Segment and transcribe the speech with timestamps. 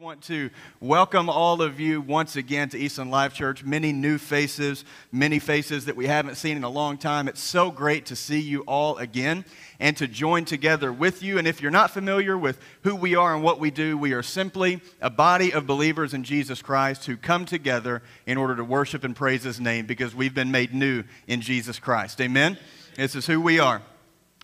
[0.00, 0.48] want to
[0.80, 3.62] welcome all of you once again to Eastland Life Church.
[3.62, 7.28] Many new faces, many faces that we haven't seen in a long time.
[7.28, 9.44] It's so great to see you all again
[9.78, 11.36] and to join together with you.
[11.36, 14.22] And if you're not familiar with who we are and what we do, we are
[14.22, 19.04] simply a body of believers in Jesus Christ who come together in order to worship
[19.04, 22.22] and praise His name because we've been made new in Jesus Christ.
[22.22, 22.56] Amen?
[22.96, 23.82] This is who we are.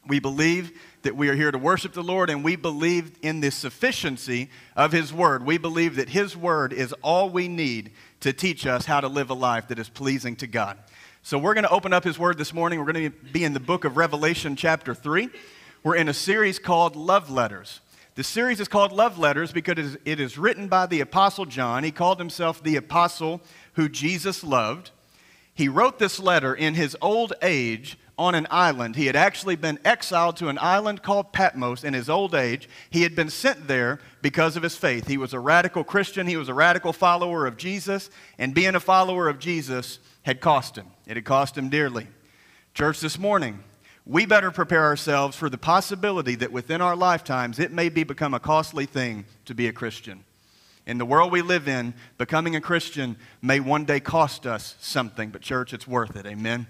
[0.06, 3.52] We believe that we are here to worship the Lord, and we believe in the
[3.52, 5.46] sufficiency of His Word.
[5.46, 9.30] We believe that His Word is all we need to teach us how to live
[9.30, 10.76] a life that is pleasing to God.
[11.22, 12.80] So, we're going to open up His Word this morning.
[12.80, 15.28] We're going to be in the book of Revelation, chapter 3.
[15.84, 17.80] We're in a series called Love Letters.
[18.16, 21.84] The series is called Love Letters because it is written by the Apostle John.
[21.84, 23.40] He called himself the apostle
[23.74, 24.90] who Jesus loved.
[25.54, 28.96] He wrote this letter in his old age on an island.
[28.96, 32.68] He had actually been exiled to an island called Patmos in his old age.
[32.88, 35.06] He had been sent there because of his faith.
[35.06, 38.80] He was a radical Christian, he was a radical follower of Jesus, and being a
[38.80, 40.86] follower of Jesus had cost him.
[41.06, 42.06] It had cost him dearly.
[42.74, 43.62] Church, this morning,
[44.06, 48.34] we better prepare ourselves for the possibility that within our lifetimes it may be become
[48.34, 50.24] a costly thing to be a Christian.
[50.86, 55.30] In the world we live in, becoming a Christian may one day cost us something,
[55.30, 56.26] but church, it's worth it.
[56.26, 56.68] Amen.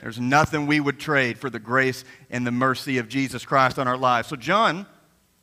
[0.00, 3.88] There's nothing we would trade for the grace and the mercy of Jesus Christ on
[3.88, 4.28] our lives.
[4.28, 4.86] So, John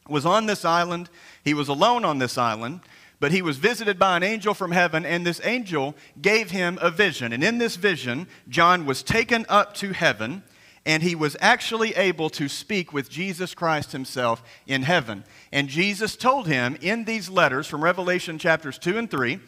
[0.07, 1.09] was on this island.
[1.43, 2.81] He was alone on this island,
[3.19, 6.91] but he was visited by an angel from heaven, and this angel gave him a
[6.91, 7.33] vision.
[7.33, 10.43] And in this vision, John was taken up to heaven,
[10.85, 15.23] and he was actually able to speak with Jesus Christ himself in heaven.
[15.51, 19.39] And Jesus told him in these letters from Revelation chapters 2 and 3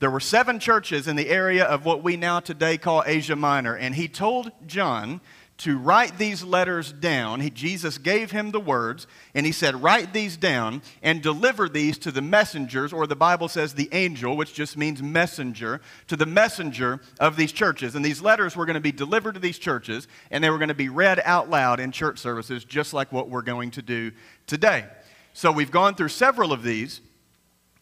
[0.00, 3.74] there were seven churches in the area of what we now today call Asia Minor,
[3.74, 5.20] and he told John
[5.58, 7.40] to write these letters down.
[7.40, 11.98] He, Jesus gave him the words, and he said, Write these down and deliver these
[11.98, 16.26] to the messengers, or the Bible says the angel, which just means messenger, to the
[16.26, 17.96] messenger of these churches.
[17.96, 20.68] And these letters were going to be delivered to these churches, and they were going
[20.68, 24.12] to be read out loud in church services, just like what we're going to do
[24.46, 24.84] today.
[25.32, 27.00] So we've gone through several of these,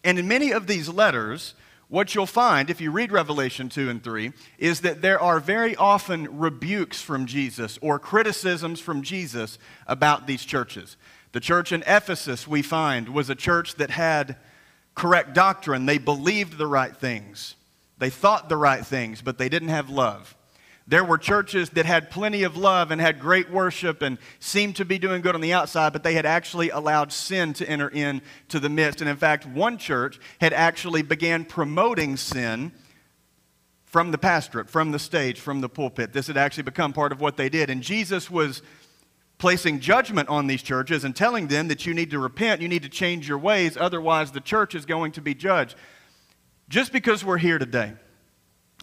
[0.02, 1.52] and in many of these letters,
[1.88, 5.76] what you'll find if you read Revelation 2 and 3 is that there are very
[5.76, 10.97] often rebukes from Jesus or criticisms from Jesus about these churches.
[11.32, 14.36] The church in Ephesus, we find, was a church that had
[14.94, 15.86] correct doctrine.
[15.86, 17.54] They believed the right things,
[17.98, 20.36] they thought the right things, but they didn't have love.
[20.88, 24.84] There were churches that had plenty of love and had great worship and seemed to
[24.84, 28.60] be doing good on the outside, but they had actually allowed sin to enter into
[28.60, 29.00] the midst.
[29.00, 32.70] And in fact, one church had actually began promoting sin
[33.84, 36.12] from the pastorate, from the stage, from the pulpit.
[36.12, 37.68] This had actually become part of what they did.
[37.68, 38.62] And Jesus was
[39.38, 42.82] placing judgment on these churches and telling them that you need to repent, you need
[42.82, 45.74] to change your ways, otherwise the church is going to be judged.
[46.68, 47.92] Just because we're here today,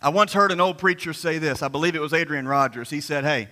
[0.03, 1.63] I once heard an old preacher say this.
[1.63, 2.89] I believe it was Adrian Rogers.
[2.89, 3.47] He said, Hey,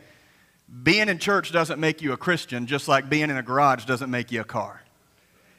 [0.84, 4.12] being in church doesn't make you a Christian, just like being in a garage doesn't
[4.12, 4.84] make you a car.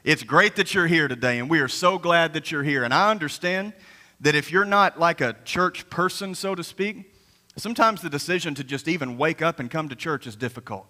[0.03, 2.83] It's great that you're here today, and we are so glad that you're here.
[2.83, 3.73] And I understand
[4.21, 7.11] that if you're not like a church person, so to speak,
[7.57, 10.85] sometimes the decision to just even wake up and come to church is difficult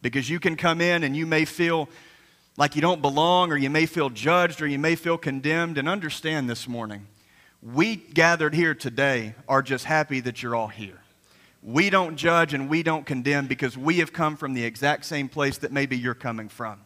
[0.00, 1.90] because you can come in and you may feel
[2.56, 5.76] like you don't belong, or you may feel judged, or you may feel condemned.
[5.76, 7.06] And understand this morning
[7.74, 11.00] we gathered here today are just happy that you're all here.
[11.62, 15.28] We don't judge and we don't condemn because we have come from the exact same
[15.28, 16.80] place that maybe you're coming from.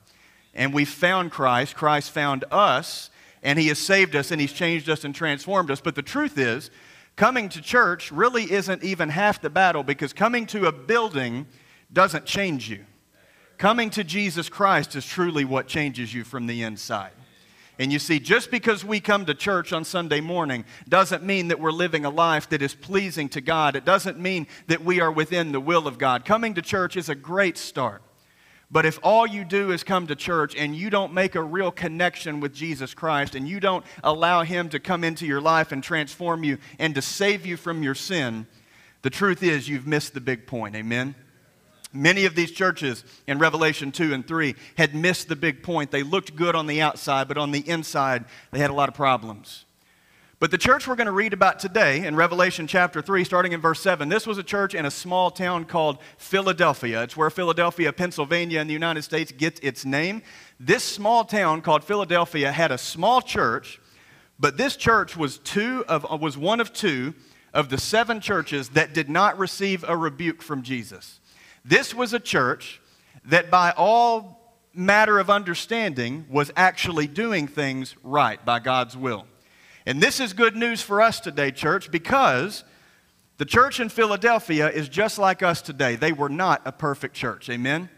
[0.55, 3.11] And we found Christ, Christ found us,
[3.43, 5.83] and He has saved us and He's changed us and transformed us.
[5.83, 6.71] But the truth is,
[7.15, 11.47] coming to church really isn't even half the battle because coming to a building
[11.93, 12.87] doesn't change you.
[13.59, 17.13] Coming to Jesus Christ is truly what changes you from the inside.
[17.81, 21.59] And you see, just because we come to church on Sunday morning doesn't mean that
[21.59, 23.75] we're living a life that is pleasing to God.
[23.75, 26.27] It doesn't mean that we are within the will of God.
[26.27, 28.03] Coming to church is a great start.
[28.71, 31.71] But if all you do is come to church and you don't make a real
[31.71, 35.83] connection with Jesus Christ and you don't allow Him to come into your life and
[35.83, 38.47] transform you and to save you from your sin,
[39.01, 40.77] the truth is you've missed the big point.
[40.77, 41.15] Amen?
[41.93, 45.91] Many of these churches in Revelation 2 and 3 had missed the big point.
[45.91, 48.95] They looked good on the outside, but on the inside, they had a lot of
[48.95, 49.65] problems.
[50.41, 53.61] But the church we're going to read about today in Revelation chapter 3, starting in
[53.61, 57.03] verse 7, this was a church in a small town called Philadelphia.
[57.03, 60.23] It's where Philadelphia, Pennsylvania, in the United States gets its name.
[60.59, 63.81] This small town called Philadelphia had a small church,
[64.39, 67.13] but this church was, two of, was one of two
[67.53, 71.20] of the seven churches that did not receive a rebuke from Jesus.
[71.65, 72.81] This was a church
[73.25, 74.41] that, by all
[74.73, 79.27] matter of understanding was actually doing things right by God's will.
[79.87, 82.65] And this is good news for us today, church, because
[83.39, 85.97] the church in Philadelphia is just like us today.
[85.97, 87.49] They were not a perfect church.
[87.49, 87.89] Amen?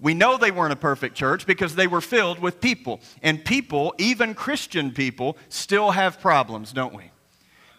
[0.00, 3.00] We know they weren't a perfect church because they were filled with people.
[3.22, 7.10] And people, even Christian people, still have problems, don't we?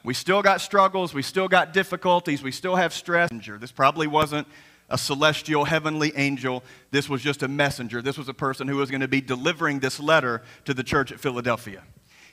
[0.05, 3.29] We still got struggles, we still got difficulties, we still have stress.
[3.59, 4.47] This probably wasn't
[4.93, 6.63] a celestial heavenly angel.
[6.91, 7.99] This was just a messenger.
[7.99, 11.11] This was a person who was going to be delivering this letter to the church
[11.11, 11.81] at Philadelphia.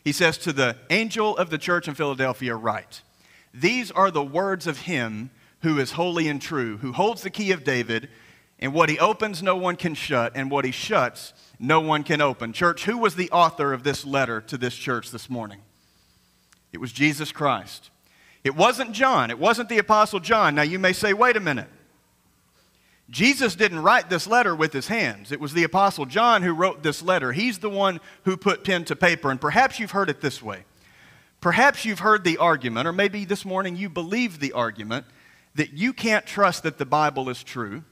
[0.04, 3.00] He says, To the angel of the church in Philadelphia, write,
[3.54, 5.30] These are the words of him
[5.62, 8.10] who is holy and true, who holds the key of David
[8.58, 12.20] and what he opens, no one can shut, and what he shuts, no one can
[12.20, 12.52] open.
[12.52, 15.62] Church, who was the author of this letter to this church this morning?
[16.70, 17.88] It was Jesus Christ.
[18.44, 19.30] It wasn't John.
[19.30, 20.54] It wasn't the Apostle John.
[20.54, 21.68] Now you may say, wait a minute.
[23.10, 25.32] Jesus didn't write this letter with his hands.
[25.32, 27.32] It was the Apostle John who wrote this letter.
[27.32, 29.30] He's the one who put pen to paper.
[29.30, 30.64] And perhaps you've heard it this way.
[31.40, 35.06] Perhaps you've heard the argument, or maybe this morning you believe the argument,
[35.56, 37.82] that you can't trust that the Bible is true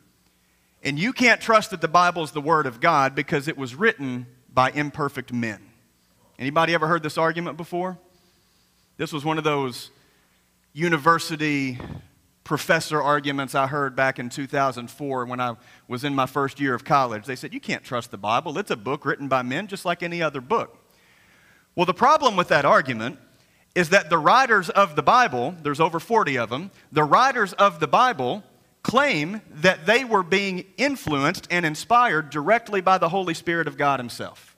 [0.83, 3.75] and you can't trust that the Bible is the Word of God because it was
[3.75, 5.61] written by imperfect men.
[6.39, 7.99] Anybody ever heard this argument before?
[8.97, 9.91] This was one of those
[10.73, 11.79] university
[12.49, 15.55] professor arguments I heard back in 2004 when I
[15.87, 17.27] was in my first year of college.
[17.27, 18.57] They said, You can't trust the Bible.
[18.57, 20.83] It's a book written by men just like any other book.
[21.77, 23.19] Well, the problem with that argument
[23.75, 27.81] is that the writers of the Bible, there's over 40 of them, the writers of
[27.81, 28.43] the Bible
[28.83, 34.01] claim that they were being influenced and inspired directly by the Holy Spirit of God
[34.01, 34.57] Himself.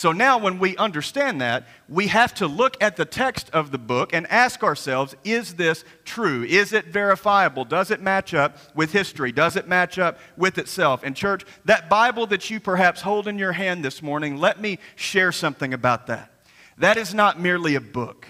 [0.00, 3.76] So now, when we understand that, we have to look at the text of the
[3.76, 6.42] book and ask ourselves is this true?
[6.42, 7.66] Is it verifiable?
[7.66, 9.30] Does it match up with history?
[9.30, 11.02] Does it match up with itself?
[11.04, 14.78] And, church, that Bible that you perhaps hold in your hand this morning, let me
[14.96, 16.32] share something about that.
[16.78, 18.26] That is not merely a book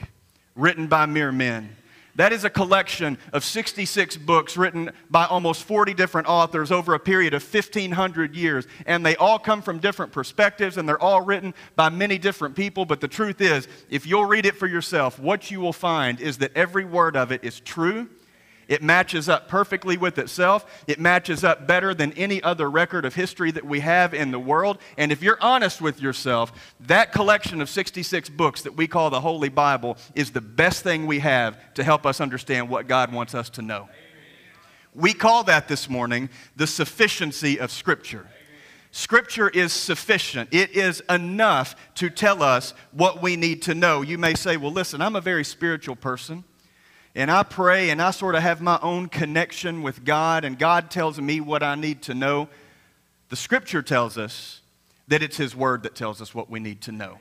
[0.56, 1.76] written by mere men.
[2.20, 6.98] That is a collection of 66 books written by almost 40 different authors over a
[6.98, 8.66] period of 1,500 years.
[8.84, 12.84] And they all come from different perspectives and they're all written by many different people.
[12.84, 16.36] But the truth is, if you'll read it for yourself, what you will find is
[16.36, 18.06] that every word of it is true
[18.70, 20.64] it matches up perfectly with itself.
[20.86, 24.38] It matches up better than any other record of history that we have in the
[24.38, 24.78] world.
[24.96, 26.52] And if you're honest with yourself,
[26.86, 31.06] that collection of 66 books that we call the Holy Bible is the best thing
[31.06, 33.88] we have to help us understand what God wants us to know.
[34.94, 38.28] We call that this morning the sufficiency of Scripture.
[38.92, 40.48] Scripture is sufficient.
[40.52, 44.02] It is enough to tell us what we need to know.
[44.02, 46.44] You may say, well, listen, I'm a very spiritual person
[47.14, 50.90] and I pray and I sort of have my own connection with God, and God
[50.90, 52.48] tells me what I need to know,
[53.28, 54.60] the scripture tells us
[55.08, 57.18] that it's His Word that tells us what we need to know.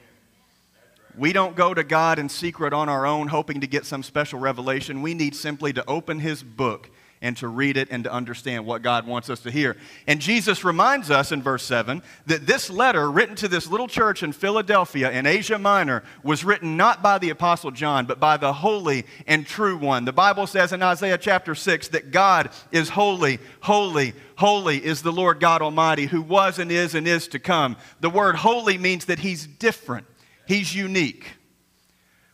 [1.18, 4.40] We don't go to God in secret on our own hoping to get some special
[4.40, 5.02] revelation.
[5.02, 6.92] We need simply to open His book
[7.22, 9.76] and to read it and to understand what God wants us to hear.
[10.08, 14.24] And Jesus reminds us in verse 7 that this letter, written to this little church
[14.24, 18.54] in Philadelphia in Asia Minor, was written not by the Apostle John, but by the
[18.54, 20.06] holy and true one.
[20.06, 25.12] The Bible says in Isaiah chapter 6 that God is holy, holy, holy is the
[25.12, 27.76] Lord God Almighty, who was and is and is to come.
[28.00, 30.08] The word holy means that He's different,
[30.48, 31.26] He's unique.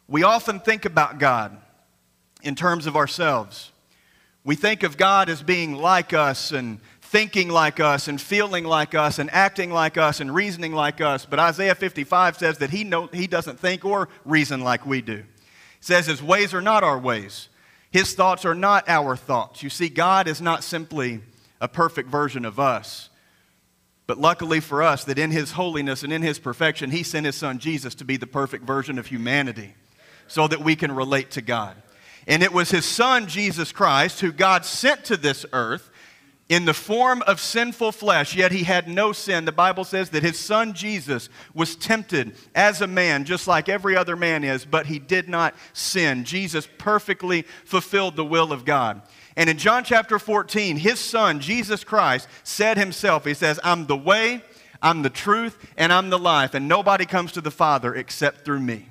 [0.08, 1.58] We often think about God
[2.44, 3.72] in terms of ourselves.
[4.46, 8.94] We think of God as being like us and thinking like us and feeling like
[8.94, 11.26] us and acting like us and reasoning like us.
[11.26, 15.14] But Isaiah 55 says that he, he doesn't think or reason like we do.
[15.18, 15.26] It
[15.80, 17.50] says his ways are not our ways,
[17.92, 19.64] his thoughts are not our thoughts.
[19.64, 21.22] You see, God is not simply
[21.60, 23.10] a perfect version of us.
[24.08, 27.36] But luckily for us, that in his holiness and in his perfection, he sent his
[27.36, 29.74] son Jesus to be the perfect version of humanity
[30.28, 31.76] so that we can relate to God.
[32.28, 35.92] And it was his son, Jesus Christ, who God sent to this earth
[36.48, 39.46] in the form of sinful flesh, yet he had no sin.
[39.46, 43.98] The Bible says that his son Jesus was tempted as a man, just like every
[43.98, 46.24] other man is, but he did not sin.
[46.24, 49.02] Jesus perfectly fulfilled the will of God.
[49.36, 53.98] And in John chapter 14, his son, Jesus Christ, said himself, He says, I'm the
[53.98, 54.44] way,
[54.82, 58.62] I'm the truth, and I'm the life, and nobody comes to the Father except through
[58.62, 58.88] me.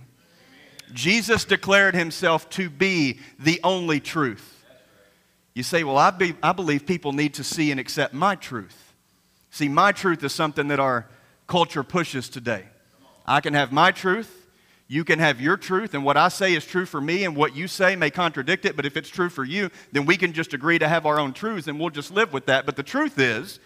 [0.93, 4.65] Jesus declared himself to be the only truth.
[5.55, 8.93] You say, Well, I, be, I believe people need to see and accept my truth.
[9.51, 11.07] See, my truth is something that our
[11.47, 12.65] culture pushes today.
[13.25, 14.49] I can have my truth,
[14.89, 17.57] you can have your truth, and what I say is true for me, and what
[17.57, 20.53] you say may contradict it, but if it's true for you, then we can just
[20.53, 22.67] agree to have our own truths and we'll just live with that.
[22.67, 23.61] But the truth is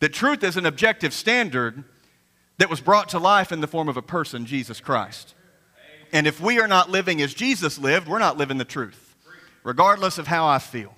[0.00, 1.84] That truth is an objective standard
[2.58, 5.34] that was brought to life in the form of a person, Jesus Christ.
[6.12, 9.14] And if we are not living as Jesus lived, we're not living the truth,
[9.64, 10.94] regardless of how I feel.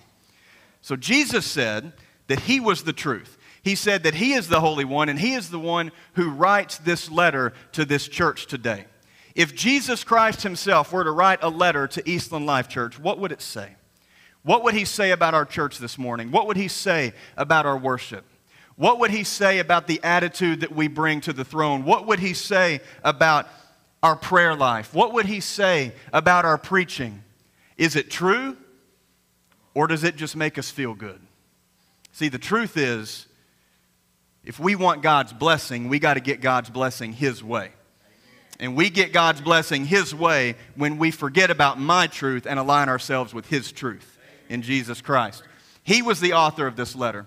[0.80, 1.92] So Jesus said
[2.28, 3.36] that He was the truth.
[3.62, 6.78] He said that He is the Holy One, and He is the one who writes
[6.78, 8.86] this letter to this church today.
[9.34, 13.32] If Jesus Christ Himself were to write a letter to Eastland Life Church, what would
[13.32, 13.76] it say?
[14.42, 16.30] What would He say about our church this morning?
[16.30, 18.24] What would He say about our worship?
[18.76, 21.84] What would He say about the attitude that we bring to the throne?
[21.84, 23.48] What would He say about
[24.02, 24.94] our prayer life?
[24.94, 27.22] What would He say about our preaching?
[27.76, 28.56] Is it true
[29.74, 31.20] or does it just make us feel good?
[32.12, 33.26] See, the truth is,
[34.44, 37.70] if we want God's blessing, we got to get God's blessing His way.
[38.60, 42.88] And we get God's blessing His way when we forget about my truth and align
[42.88, 45.42] ourselves with His truth in Jesus Christ.
[45.84, 47.26] He was the author of this letter.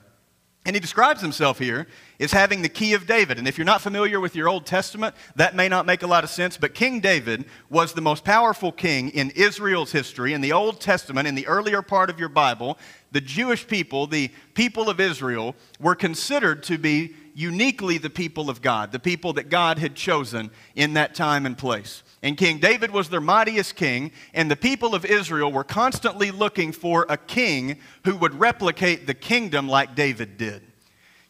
[0.66, 1.88] And he describes himself here
[2.22, 3.40] as having the key of David.
[3.40, 6.24] And if you're not familiar with your Old Testament, that may not make a lot
[6.24, 10.34] of sense, but King David was the most powerful king in Israel's history.
[10.34, 12.78] In the Old Testament, in the earlier part of your Bible,
[13.12, 18.62] the Jewish people, the people of Israel, were considered to be uniquely the people of
[18.62, 22.04] God, the people that God had chosen in that time and place.
[22.22, 26.72] And King David was their mightiest king, and the people of Israel were constantly looking
[26.72, 30.71] for a king who would replicate the kingdom like David did.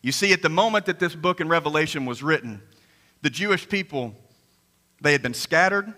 [0.01, 2.61] You see, at the moment that this book in Revelation was written,
[3.21, 4.15] the Jewish people,
[5.01, 5.93] they had been scattered,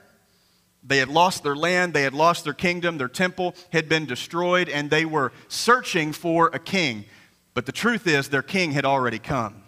[0.84, 4.68] they had lost their land, they had lost their kingdom, their temple had been destroyed,
[4.68, 7.06] and they were searching for a king.
[7.54, 9.64] But the truth is, their king had already come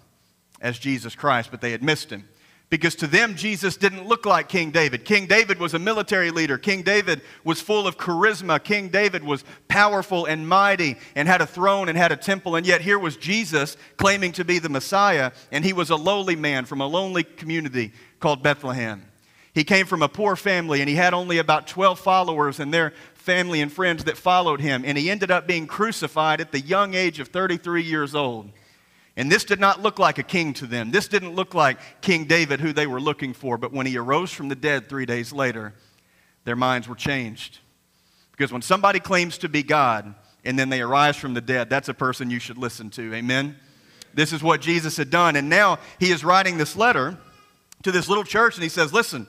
[0.59, 2.27] as Jesus Christ, but they had missed him
[2.75, 5.05] because to them, Jesus didn't look like King David.
[5.05, 6.57] King David was a military leader.
[6.57, 8.61] King David was full of charisma.
[8.61, 12.57] King David was powerful and mighty and had a throne and had a temple.
[12.57, 16.35] And yet, here was Jesus claiming to be the Messiah, and he was a lowly
[16.35, 19.05] man from a lonely community called Bethlehem.
[19.53, 22.91] He came from a poor family, and he had only about 12 followers and their
[23.13, 24.83] family and friends that followed him.
[24.85, 28.51] And he ended up being crucified at the young age of 33 years old.
[29.17, 30.91] And this did not look like a king to them.
[30.91, 33.57] This didn't look like King David, who they were looking for.
[33.57, 35.73] But when he arose from the dead three days later,
[36.43, 37.59] their minds were changed.
[38.31, 41.87] Because when somebody claims to be God and then they arise from the dead, that's
[41.87, 43.13] a person you should listen to.
[43.13, 43.55] Amen?
[44.13, 45.37] This is what Jesus had done.
[45.37, 47.17] And now he is writing this letter
[47.83, 49.27] to this little church and he says, Listen,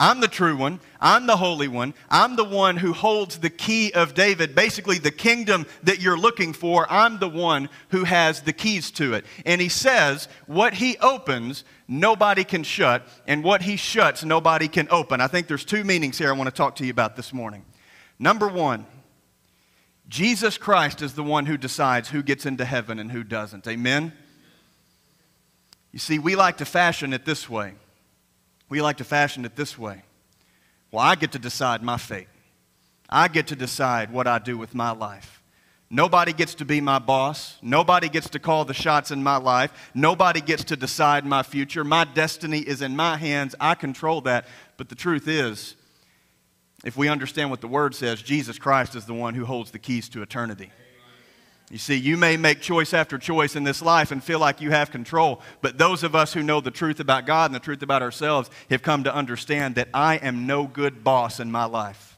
[0.00, 0.80] I'm the true one.
[1.00, 1.94] I'm the holy one.
[2.10, 6.52] I'm the one who holds the key of David, basically the kingdom that you're looking
[6.52, 6.86] for.
[6.90, 9.24] I'm the one who has the keys to it.
[9.46, 14.88] And he says, what he opens, nobody can shut, and what he shuts, nobody can
[14.90, 15.20] open.
[15.20, 17.64] I think there's two meanings here I want to talk to you about this morning.
[18.18, 18.86] Number one,
[20.08, 23.66] Jesus Christ is the one who decides who gets into heaven and who doesn't.
[23.68, 24.12] Amen?
[25.92, 27.74] You see, we like to fashion it this way.
[28.74, 30.02] We like to fashion it this way.
[30.90, 32.26] Well, I get to decide my fate.
[33.08, 35.40] I get to decide what I do with my life.
[35.90, 37.56] Nobody gets to be my boss.
[37.62, 39.70] Nobody gets to call the shots in my life.
[39.94, 41.84] Nobody gets to decide my future.
[41.84, 43.54] My destiny is in my hands.
[43.60, 44.44] I control that.
[44.76, 45.76] But the truth is,
[46.84, 49.78] if we understand what the word says, Jesus Christ is the one who holds the
[49.78, 50.72] keys to eternity.
[51.74, 54.70] You see, you may make choice after choice in this life and feel like you
[54.70, 57.82] have control, but those of us who know the truth about God and the truth
[57.82, 62.16] about ourselves have come to understand that I am no good boss in my life.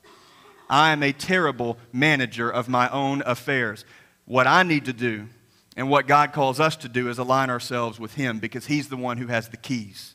[0.69, 3.87] I am a terrible manager of my own affairs.
[4.27, 5.27] What I need to do
[5.75, 8.97] and what God calls us to do is align ourselves with Him because He's the
[8.99, 10.13] one who has the keys.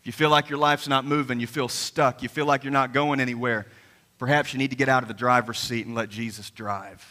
[0.00, 2.72] If you feel like your life's not moving, you feel stuck, you feel like you're
[2.72, 3.66] not going anywhere,
[4.18, 7.04] perhaps you need to get out of the driver's seat and let Jesus drive.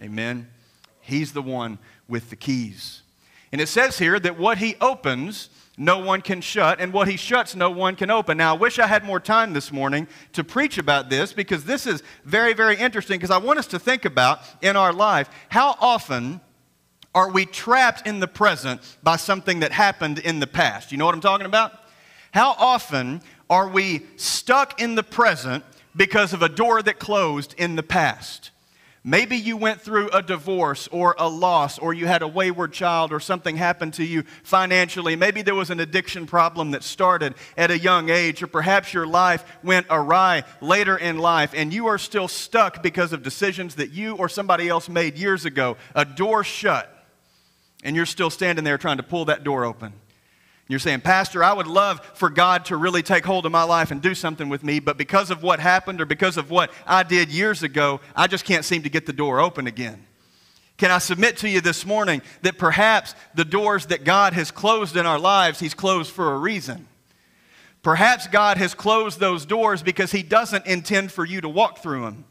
[0.00, 0.48] Amen.
[1.04, 3.02] He's the one with the keys.
[3.52, 7.16] And it says here that what he opens, no one can shut, and what he
[7.18, 8.38] shuts, no one can open.
[8.38, 11.86] Now, I wish I had more time this morning to preach about this because this
[11.86, 15.76] is very, very interesting because I want us to think about in our life how
[15.78, 16.40] often
[17.14, 20.90] are we trapped in the present by something that happened in the past?
[20.90, 21.72] You know what I'm talking about?
[22.32, 23.20] How often
[23.50, 28.50] are we stuck in the present because of a door that closed in the past?
[29.06, 33.12] Maybe you went through a divorce or a loss, or you had a wayward child,
[33.12, 35.14] or something happened to you financially.
[35.14, 39.06] Maybe there was an addiction problem that started at a young age, or perhaps your
[39.06, 43.90] life went awry later in life, and you are still stuck because of decisions that
[43.90, 45.76] you or somebody else made years ago.
[45.94, 46.90] A door shut,
[47.82, 49.92] and you're still standing there trying to pull that door open.
[50.66, 53.90] You're saying, Pastor, I would love for God to really take hold of my life
[53.90, 57.02] and do something with me, but because of what happened or because of what I
[57.02, 60.06] did years ago, I just can't seem to get the door open again.
[60.78, 64.96] Can I submit to you this morning that perhaps the doors that God has closed
[64.96, 66.88] in our lives, He's closed for a reason?
[67.82, 72.02] Perhaps God has closed those doors because He doesn't intend for you to walk through
[72.02, 72.24] them.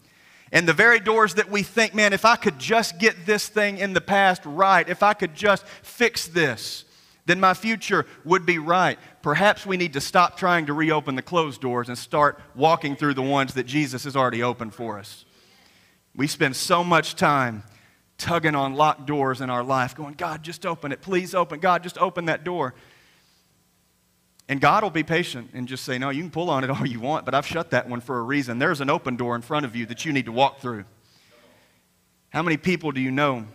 [0.52, 3.78] And the very doors that we think, man, if I could just get this thing
[3.78, 6.86] in the past right, if I could just fix this,
[7.26, 9.00] then my future would be right.
[9.22, 13.14] Perhaps we need to stop trying to reopen the closed doors and start walking through
[13.14, 15.24] the ones that Jesus has already opened for us.
[16.16, 17.64] We spend so much time
[18.18, 21.02] tugging on locked doors in our life, going, God, just open it.
[21.02, 21.60] Please open.
[21.60, 22.74] God, just open that door.
[24.50, 26.86] And God will be patient and just say, No, you can pull on it all
[26.86, 28.60] you want, but I've shut that one for a reason.
[28.60, 30.84] There's an open door in front of you that you need to walk through.
[32.30, 33.46] How many people do you know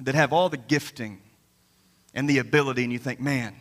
[0.00, 1.21] that have all the gifting
[2.14, 3.54] and the ability, and you think, Man,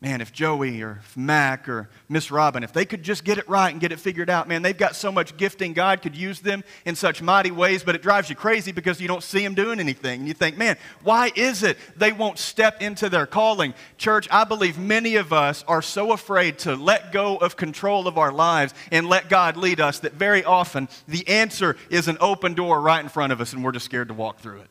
[0.00, 3.46] man, if Joey or if Mac or Miss Robin, if they could just get it
[3.48, 5.74] right and get it figured out, man, they've got so much gifting.
[5.74, 9.08] God could use them in such mighty ways, but it drives you crazy because you
[9.08, 10.20] don't see them doing anything.
[10.20, 13.74] And you think, man, why is it they won't step into their calling?
[13.98, 18.16] Church, I believe many of us are so afraid to let go of control of
[18.16, 22.54] our lives and let God lead us that very often the answer is an open
[22.54, 24.70] door right in front of us and we're just scared to walk through it.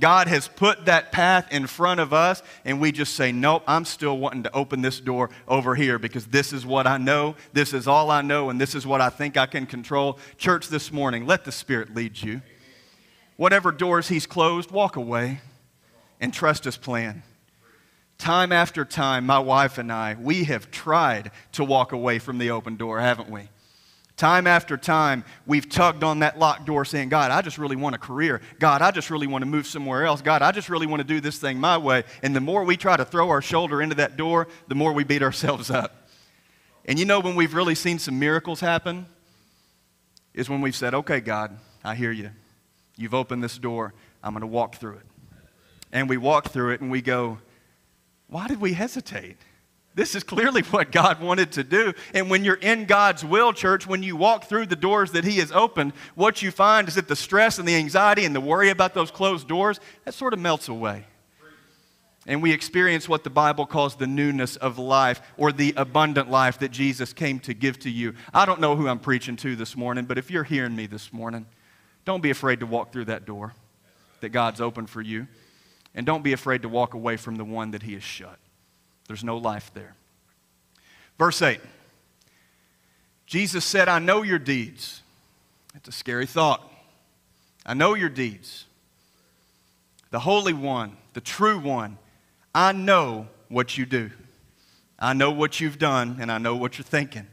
[0.00, 3.84] God has put that path in front of us, and we just say, Nope, I'm
[3.84, 7.72] still wanting to open this door over here because this is what I know, this
[7.72, 10.18] is all I know, and this is what I think I can control.
[10.36, 12.42] Church, this morning, let the Spirit lead you.
[13.36, 15.40] Whatever doors He's closed, walk away
[16.20, 17.22] and trust His plan.
[18.18, 22.50] Time after time, my wife and I, we have tried to walk away from the
[22.50, 23.48] open door, haven't we?
[24.18, 27.94] Time after time, we've tugged on that locked door saying, God, I just really want
[27.94, 28.40] a career.
[28.58, 30.22] God, I just really want to move somewhere else.
[30.22, 32.02] God, I just really want to do this thing my way.
[32.20, 35.04] And the more we try to throw our shoulder into that door, the more we
[35.04, 36.08] beat ourselves up.
[36.84, 39.06] And you know when we've really seen some miracles happen?
[40.34, 42.30] Is when we've said, okay, God, I hear you.
[42.96, 43.94] You've opened this door.
[44.24, 45.06] I'm going to walk through it.
[45.92, 47.38] And we walk through it and we go,
[48.26, 49.36] why did we hesitate?
[49.98, 51.92] This is clearly what God wanted to do.
[52.14, 55.38] And when you're in God's will, church, when you walk through the doors that He
[55.38, 58.70] has opened, what you find is that the stress and the anxiety and the worry
[58.70, 61.04] about those closed doors, that sort of melts away.
[62.28, 66.60] And we experience what the Bible calls the newness of life or the abundant life
[66.60, 68.14] that Jesus came to give to you.
[68.32, 71.12] I don't know who I'm preaching to this morning, but if you're hearing me this
[71.12, 71.44] morning,
[72.04, 73.52] don't be afraid to walk through that door
[74.20, 75.26] that God's opened for you.
[75.92, 78.38] And don't be afraid to walk away from the one that He has shut.
[79.08, 79.94] There's no life there.
[81.18, 81.60] Verse 8
[83.26, 85.02] Jesus said, I know your deeds.
[85.74, 86.62] It's a scary thought.
[87.66, 88.64] I know your deeds.
[90.10, 91.98] The Holy One, the true One,
[92.54, 94.10] I know what you do.
[94.98, 97.26] I know what you've done, and I know what you're thinking.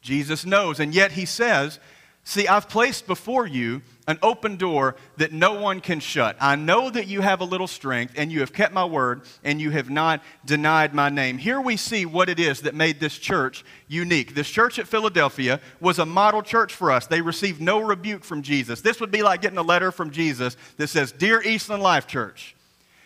[0.00, 1.80] Jesus knows, and yet He says,
[2.22, 6.36] See, I've placed before you an open door that no one can shut.
[6.40, 9.60] I know that you have a little strength, and you have kept my word, and
[9.60, 11.38] you have not denied my name.
[11.38, 14.34] Here we see what it is that made this church unique.
[14.34, 17.06] This church at Philadelphia was a model church for us.
[17.06, 18.82] They received no rebuke from Jesus.
[18.82, 22.54] This would be like getting a letter from Jesus that says, Dear Eastland Life Church,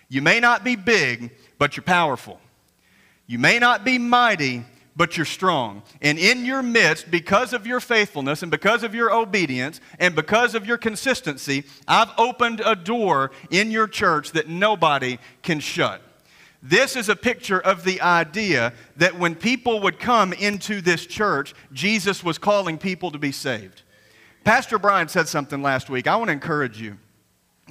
[0.09, 2.41] you may not be big, but you're powerful.
[3.27, 4.65] You may not be mighty,
[4.99, 5.85] but you're strong.
[6.03, 10.57] And in your midst, because of your faithfulness and because of your obedience and because
[10.57, 16.03] of your consistency, I've opened a door in your church that nobody can shut.
[16.61, 21.55] This is a picture of the idea that when people would come into this church,
[21.73, 23.83] Jesus was calling people to be saved.
[24.43, 26.09] Pastor Brian said something last week.
[26.09, 26.99] I want to encourage you.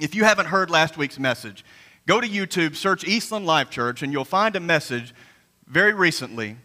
[0.00, 1.62] If you haven't heard last week's message,
[2.06, 5.14] go to YouTube, search Eastland Life Church, and you'll find a message
[5.66, 6.56] very recently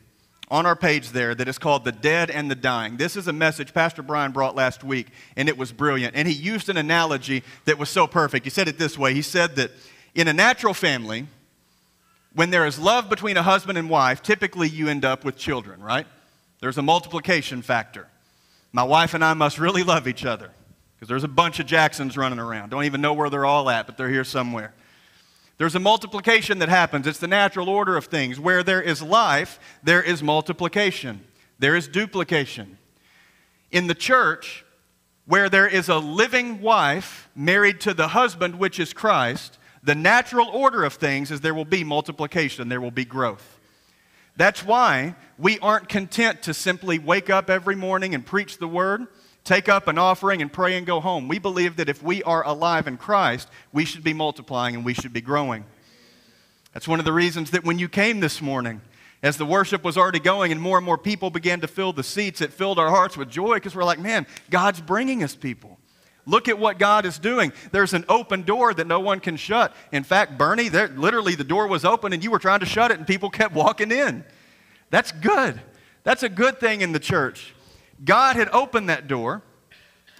[0.49, 2.97] on our page there that is called The Dead and the Dying.
[2.97, 6.15] This is a message Pastor Brian brought last week, and it was brilliant.
[6.15, 8.45] And he used an analogy that was so perfect.
[8.45, 9.71] He said it this way He said that
[10.15, 11.27] in a natural family,
[12.34, 15.82] when there is love between a husband and wife, typically you end up with children,
[15.82, 16.08] right?
[16.60, 18.08] There's a multiplication factor.
[18.71, 20.49] My wife and I must really love each other
[20.95, 22.69] because there's a bunch of Jacksons running around.
[22.69, 24.73] Don't even know where they're all at, but they're here somewhere.
[25.58, 27.06] There's a multiplication that happens.
[27.08, 28.39] It's the natural order of things.
[28.39, 31.22] Where there is life, there is multiplication,
[31.60, 32.78] there is duplication.
[33.72, 34.66] In the church,
[35.26, 40.48] where there is a living wife married to the husband, which is Christ, the natural
[40.48, 43.60] order of things is there will be multiplication, there will be growth.
[44.36, 49.08] That's why we aren't content to simply wake up every morning and preach the word
[49.43, 51.27] take up an offering and pray and go home.
[51.27, 54.93] We believe that if we are alive in Christ, we should be multiplying and we
[54.93, 55.65] should be growing.
[56.73, 58.82] That's one of the reasons that when you came this morning,
[59.21, 62.03] as the worship was already going and more and more people began to fill the
[62.03, 65.79] seats, it filled our hearts with joy because we're like, man, God's bringing us people.
[66.25, 67.51] Look at what God is doing.
[67.71, 69.75] There's an open door that no one can shut.
[69.91, 72.91] In fact, Bernie, there, literally the door was open and you were trying to shut
[72.91, 74.23] it and people kept walking in.
[74.89, 75.60] That's good.
[76.03, 77.53] That's a good thing in the church.
[78.03, 79.41] God had opened that door,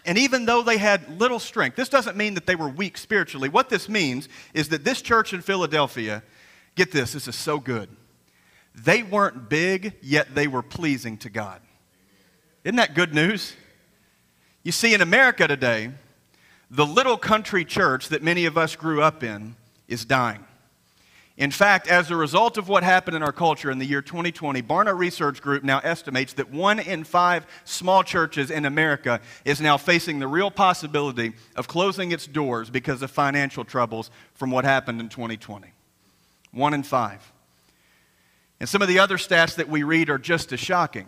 [0.06, 3.50] and even though they had little strength, this doesn't mean that they were weak spiritually.
[3.50, 6.24] What this means is that this church in Philadelphia,
[6.76, 7.90] get this, this is so good.
[8.76, 11.62] They weren't big, yet they were pleasing to God.
[12.64, 13.54] Isn't that good news?
[14.64, 15.92] You see, in America today,
[16.72, 19.56] the little country church that many of us grew up in
[19.88, 20.44] is dying.
[21.36, 24.62] In fact, as a result of what happened in our culture in the year 2020,
[24.62, 29.78] Barna Research Group now estimates that one in five small churches in America is now
[29.78, 35.02] facing the real possibility of closing its doors because of financial troubles from what happened
[35.02, 35.70] in 2020.
[36.52, 37.32] One in five.
[38.60, 41.08] And some of the other stats that we read are just as shocking.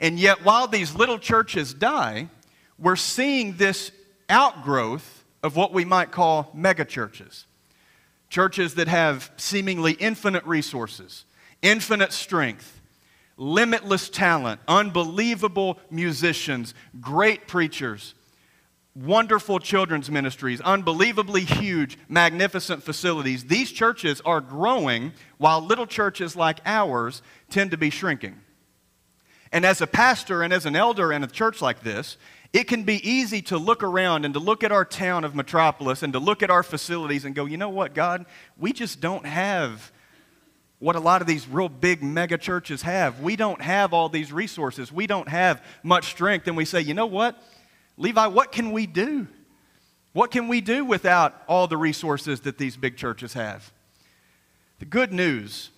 [0.00, 2.28] And yet, while these little churches die,
[2.80, 3.92] we're seeing this
[4.28, 7.44] outgrowth of what we might call megachurches
[8.32, 11.26] churches that have seemingly infinite resources,
[11.60, 12.80] infinite strength,
[13.36, 18.14] limitless talent, unbelievable musicians, great preachers,
[18.94, 23.44] wonderful children's ministries, unbelievably huge, magnificent facilities.
[23.44, 28.40] These churches are growing while little churches like ours tend to be shrinking.
[29.52, 32.16] And as a pastor and as an elder in a church like this,
[32.52, 36.02] it can be easy to look around and to look at our town of Metropolis
[36.02, 38.26] and to look at our facilities and go, you know what, God,
[38.58, 39.90] we just don't have
[40.78, 43.20] what a lot of these real big mega churches have.
[43.20, 44.92] We don't have all these resources.
[44.92, 46.46] We don't have much strength.
[46.48, 47.40] And we say, you know what,
[47.96, 49.28] Levi, what can we do?
[50.12, 53.72] What can we do without all the resources that these big churches have?
[54.78, 55.70] The good news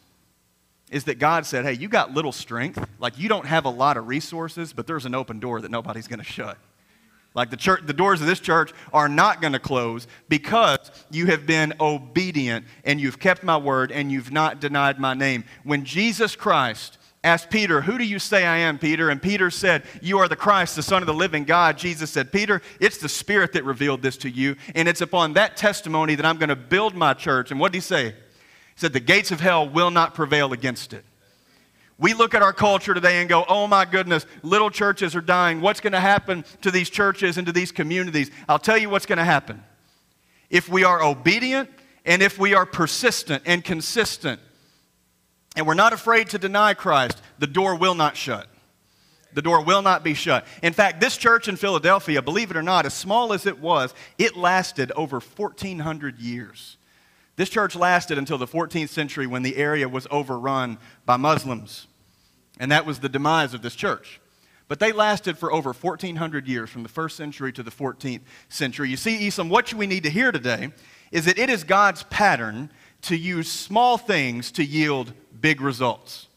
[0.95, 2.79] is that God said, hey, you got little strength.
[3.01, 6.07] Like you don't have a lot of resources, but there's an open door that nobody's
[6.07, 6.57] going to shut.
[7.35, 11.27] Like the church, the doors of this church are not going to close because you
[11.27, 15.43] have been obedient and you've kept my word and you've not denied my name.
[15.65, 19.11] When Jesus Christ asked Peter, Who do you say I am, Peter?
[19.11, 21.77] And Peter said, You are the Christ, the Son of the living God.
[21.77, 25.57] Jesus said, Peter, it's the Spirit that revealed this to you, and it's upon that
[25.57, 27.51] testimony that I'm going to build my church.
[27.51, 28.15] And what did he say?
[28.75, 31.05] He said, The gates of hell will not prevail against it.
[31.97, 35.61] We look at our culture today and go, oh my goodness, little churches are dying.
[35.61, 38.31] What's going to happen to these churches and to these communities?
[38.49, 39.63] I'll tell you what's going to happen.
[40.51, 41.71] If we are obedient
[42.05, 44.41] and if we are persistent and consistent,
[45.57, 48.49] and we're not afraid to deny Christ, the door will not shut.
[49.35, 50.47] The door will not be shut.
[50.63, 53.95] In fact, this church in Philadelphia, believe it or not, as small as it was,
[54.19, 56.77] it lasted over 1,400 years.
[57.37, 61.87] This church lasted until the 14th century when the area was overrun by Muslims.
[62.61, 64.21] And that was the demise of this church.
[64.69, 68.89] But they lasted for over 1,400 years, from the first century to the 14th century.
[68.89, 70.73] You see, Esom, what we need to hear today
[71.13, 72.71] is that it is God's pattern
[73.03, 76.29] to use small things to yield big results.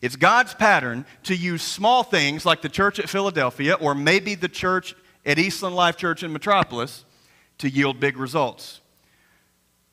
[0.00, 4.48] It's God's pattern to use small things like the church at Philadelphia or maybe the
[4.48, 4.94] church
[5.24, 7.04] at Eastland Life Church in Metropolis
[7.58, 8.80] to yield big results.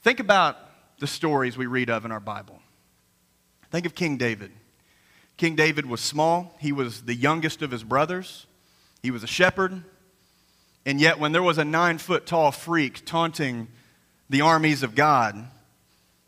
[0.04, 0.58] Think about
[1.00, 2.60] the stories we read of in our Bible.
[3.72, 4.52] Think of King David.
[5.38, 8.46] King David was small, he was the youngest of his brothers,
[9.02, 9.82] he was a shepherd.
[10.86, 13.70] And yet, when there was a nine foot tall freak taunting
[14.30, 15.42] the armies of God,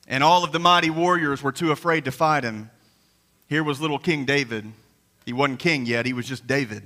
[0.08, 2.72] and all of the mighty warriors were too afraid to fight him,
[3.48, 4.72] here was little King David.
[5.26, 6.84] He wasn't king yet, he was just David.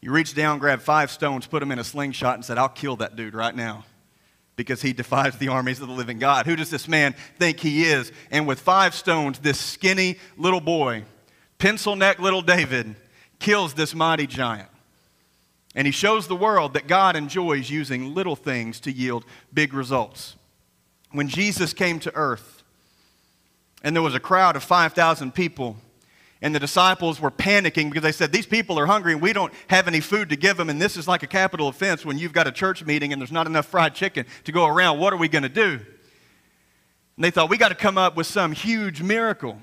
[0.00, 2.96] He reached down, grabbed five stones, put them in a slingshot, and said, I'll kill
[2.96, 3.84] that dude right now
[4.56, 6.46] because he defies the armies of the living God.
[6.46, 8.10] Who does this man think he is?
[8.30, 11.04] And with five stones, this skinny little boy,
[11.58, 12.96] pencil neck little David,
[13.38, 14.68] kills this mighty giant.
[15.74, 20.36] And he shows the world that God enjoys using little things to yield big results.
[21.12, 22.62] When Jesus came to earth,
[23.82, 25.76] and there was a crowd of 5,000 people
[26.42, 29.52] and the disciples were panicking because they said, These people are hungry and we don't
[29.68, 30.68] have any food to give them.
[30.68, 33.32] And this is like a capital offense when you've got a church meeting and there's
[33.32, 34.98] not enough fried chicken to go around.
[34.98, 35.80] What are we going to do?
[37.16, 39.58] And they thought, We got to come up with some huge miracle.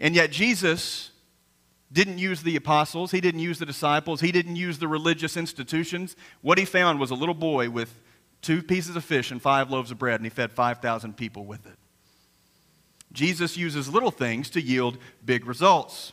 [0.00, 1.10] And yet, Jesus
[1.90, 6.14] didn't use the apostles, he didn't use the disciples, he didn't use the religious institutions.
[6.42, 7.98] What he found was a little boy with
[8.42, 11.66] two pieces of fish and five loaves of bread, and he fed 5,000 people with
[11.66, 11.76] it.
[13.12, 16.12] Jesus uses little things to yield big results.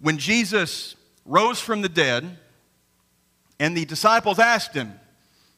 [0.00, 2.38] When Jesus rose from the dead,
[3.60, 4.98] and the disciples asked him,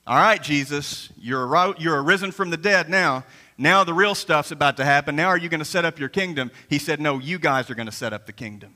[0.06, 3.24] All right, Jesus, you're, you're arisen from the dead now.
[3.56, 5.14] Now the real stuff's about to happen.
[5.14, 6.50] Now are you going to set up your kingdom?
[6.68, 8.74] He said, No, you guys are going to set up the kingdom.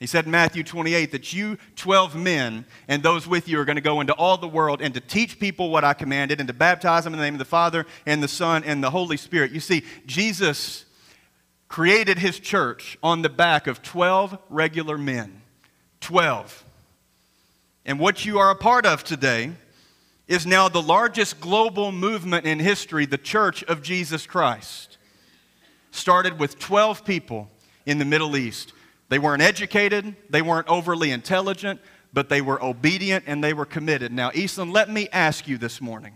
[0.00, 3.76] He said in Matthew 28 that you 12 men and those with you are going
[3.76, 6.52] to go into all the world and to teach people what I commanded and to
[6.52, 9.52] baptize them in the name of the Father and the Son and the Holy Spirit.
[9.52, 10.84] You see, Jesus
[11.68, 15.42] created his church on the back of 12 regular men.
[16.00, 16.64] 12.
[17.86, 19.52] And what you are a part of today
[20.26, 24.98] is now the largest global movement in history, the Church of Jesus Christ.
[25.90, 27.50] Started with 12 people
[27.86, 28.72] in the Middle East.
[29.08, 31.80] They weren't educated, they weren't overly intelligent,
[32.12, 34.12] but they were obedient and they were committed.
[34.12, 36.14] Now, Eastland, let me ask you this morning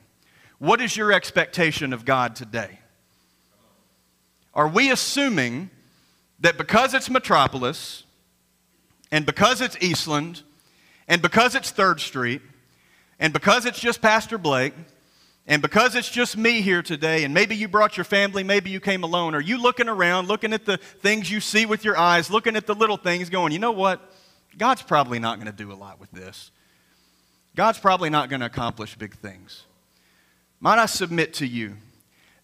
[0.59, 2.81] what is your expectation of God today?
[4.55, 5.71] Are we assuming
[6.41, 8.05] that because it's Metropolis,
[9.11, 10.43] and because it's Eastland,
[11.07, 12.43] and because it's Third Street,
[13.19, 14.75] and because it's just Pastor Blake,
[15.49, 18.81] and because it's just me here today, and maybe you brought your family, maybe you
[18.81, 22.31] came alone, are you looking around, looking at the things you see with your eyes,
[22.31, 24.13] looking at the little things, going, you know what?
[24.59, 26.51] God's probably not going to do a lot with this.
[27.57, 29.65] God's probably not going to accomplish big things.
[30.61, 31.77] Might I submit to you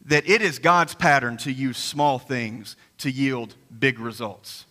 [0.07, 4.64] that it is God's pattern to use small things to yield big results?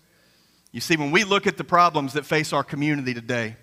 [0.72, 3.58] You see, when we look at the problems that face our community today,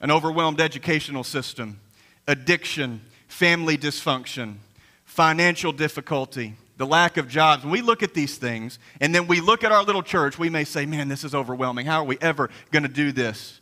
[0.00, 1.78] an overwhelmed educational system,
[2.26, 4.56] addiction, family dysfunction,
[5.04, 7.62] financial difficulty, the lack of jobs.
[7.62, 10.50] When we look at these things and then we look at our little church, we
[10.50, 11.86] may say, man, this is overwhelming.
[11.86, 13.60] How are we ever going to do this?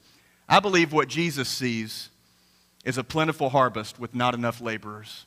[0.48, 2.10] I believe what Jesus sees
[2.84, 5.26] is a plentiful harvest with not enough laborers.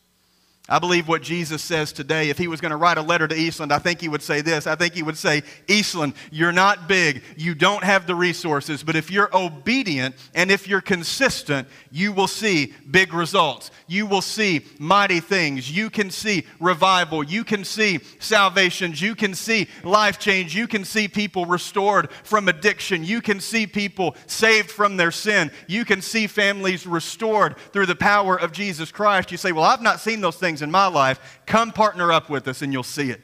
[0.69, 3.35] I believe what Jesus says today, if he was going to write a letter to
[3.35, 4.67] Eastland, I think he would say this.
[4.67, 7.23] I think he would say, Eastland, you're not big.
[7.35, 8.83] You don't have the resources.
[8.83, 13.71] But if you're obedient and if you're consistent, you will see big results.
[13.87, 15.75] You will see mighty things.
[15.75, 17.23] You can see revival.
[17.23, 19.01] You can see salvations.
[19.01, 20.55] You can see life change.
[20.55, 23.03] You can see people restored from addiction.
[23.03, 25.49] You can see people saved from their sin.
[25.67, 29.31] You can see families restored through the power of Jesus Christ.
[29.31, 32.29] You say, Well, I've not seen those things things in my life, come partner up
[32.29, 33.21] with us and you'll see it.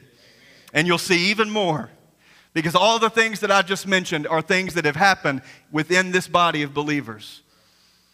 [0.72, 1.90] And you'll see even more.
[2.52, 6.26] Because all the things that I just mentioned are things that have happened within this
[6.26, 7.42] body of believers.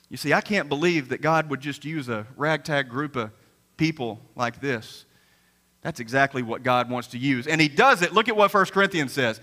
[0.09, 3.31] You see, I can't believe that God would just use a ragtag group of
[3.77, 5.05] people like this.
[5.81, 7.47] That's exactly what God wants to use.
[7.47, 8.13] And He does it.
[8.13, 9.41] Look at what 1 Corinthians says.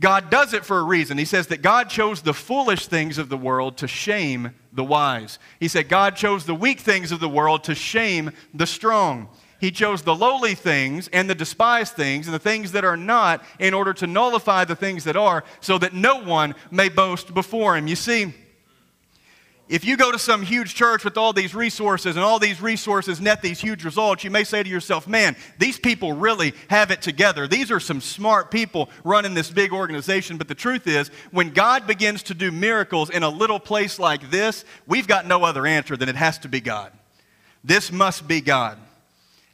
[0.00, 1.18] God does it for a reason.
[1.18, 5.38] He says that God chose the foolish things of the world to shame the wise.
[5.58, 9.28] He said God chose the weak things of the world to shame the strong.
[9.60, 13.44] He chose the lowly things and the despised things and the things that are not
[13.58, 17.76] in order to nullify the things that are, so that no one may boast before
[17.76, 17.88] him.
[17.88, 18.32] You see,
[19.68, 23.20] if you go to some huge church with all these resources and all these resources
[23.20, 27.02] net these huge results, you may say to yourself, man, these people really have it
[27.02, 27.46] together.
[27.46, 30.38] These are some smart people running this big organization.
[30.38, 34.30] But the truth is, when God begins to do miracles in a little place like
[34.30, 36.92] this, we've got no other answer than it has to be God.
[37.62, 38.78] This must be God.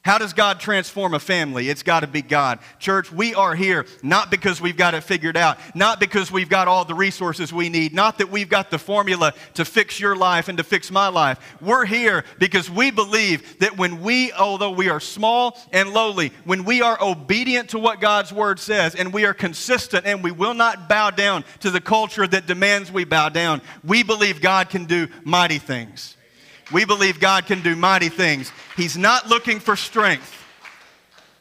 [0.05, 1.71] How does God transform a family?
[1.71, 2.59] It's got to be God.
[2.79, 6.69] Church, we are here not because we've got it figured out, not because we've got
[6.69, 10.49] all the resources we need, not that we've got the formula to fix your life
[10.49, 11.57] and to fix my life.
[11.63, 16.65] We're here because we believe that when we, although we are small and lowly, when
[16.65, 20.55] we are obedient to what God's word says and we are consistent and we will
[20.55, 24.85] not bow down to the culture that demands we bow down, we believe God can
[24.85, 26.19] do mighty things.
[26.73, 28.51] We believe God can do mighty things.
[28.77, 30.41] He's not looking for strength.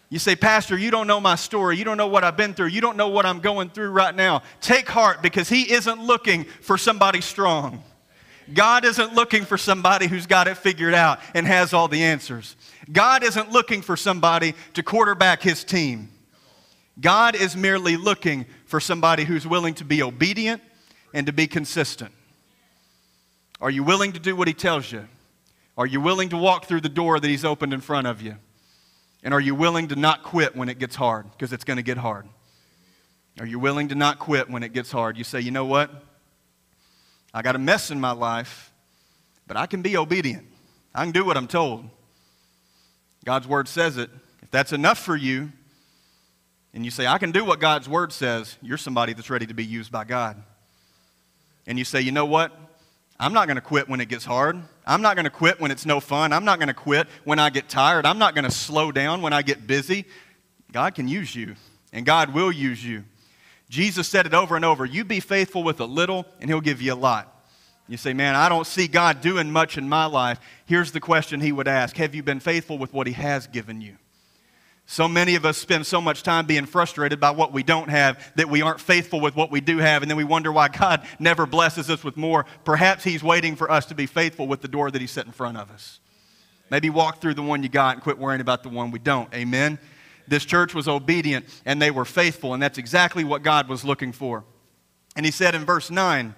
[0.10, 1.76] You say, Pastor, you don't know my story.
[1.76, 2.68] You don't know what I've been through.
[2.68, 4.44] You don't know what I'm going through right now.
[4.62, 7.84] Take heart because He isn't looking for somebody strong.
[8.54, 12.56] God isn't looking for somebody who's got it figured out and has all the answers.
[12.92, 16.10] God isn't looking for somebody to quarterback His team.
[17.00, 20.62] God is merely looking for somebody who's willing to be obedient
[21.14, 22.12] and to be consistent.
[23.60, 25.08] Are you willing to do what He tells you?
[25.78, 28.36] Are you willing to walk through the door that He's opened in front of you?
[29.24, 31.32] And are you willing to not quit when it gets hard?
[31.32, 32.28] Because it's going to get hard.
[33.40, 35.18] Are you willing to not quit when it gets hard?
[35.18, 35.90] You say, you know what?
[37.34, 38.72] I got a mess in my life,
[39.48, 40.46] but I can be obedient.
[40.94, 41.90] I can do what I'm told.
[43.26, 44.12] God's word says it.
[44.44, 45.52] If that's enough for you,
[46.74, 49.54] and you say, I can do what God's word says, you're somebody that's ready to
[49.54, 50.42] be used by God.
[51.66, 52.52] And you say, you know what?
[53.20, 54.62] I'm not going to quit when it gets hard.
[54.86, 56.34] I'm not going to quit when it's no fun.
[56.34, 58.06] I'm not going to quit when I get tired.
[58.06, 60.06] I'm not going to slow down when I get busy.
[60.72, 61.56] God can use you,
[61.94, 63.04] and God will use you.
[63.70, 66.82] Jesus said it over and over You be faithful with a little, and He'll give
[66.82, 67.30] you a lot.
[67.88, 70.40] You say, Man, I don't see God doing much in my life.
[70.66, 73.82] Here's the question He would ask Have you been faithful with what He has given
[73.82, 73.98] you?
[74.86, 78.34] So many of us spend so much time being frustrated by what we don't have
[78.36, 81.06] that we aren't faithful with what we do have, and then we wonder why God
[81.20, 82.46] never blesses us with more.
[82.66, 85.32] Perhaps He's waiting for us to be faithful with the door that He set in
[85.32, 86.00] front of us.
[86.70, 89.34] Maybe walk through the one you got and quit worrying about the one we don't.
[89.34, 89.80] Amen?
[90.28, 94.12] This church was obedient and they were faithful, and that's exactly what God was looking
[94.12, 94.44] for.
[95.16, 96.36] And He said in verse 9,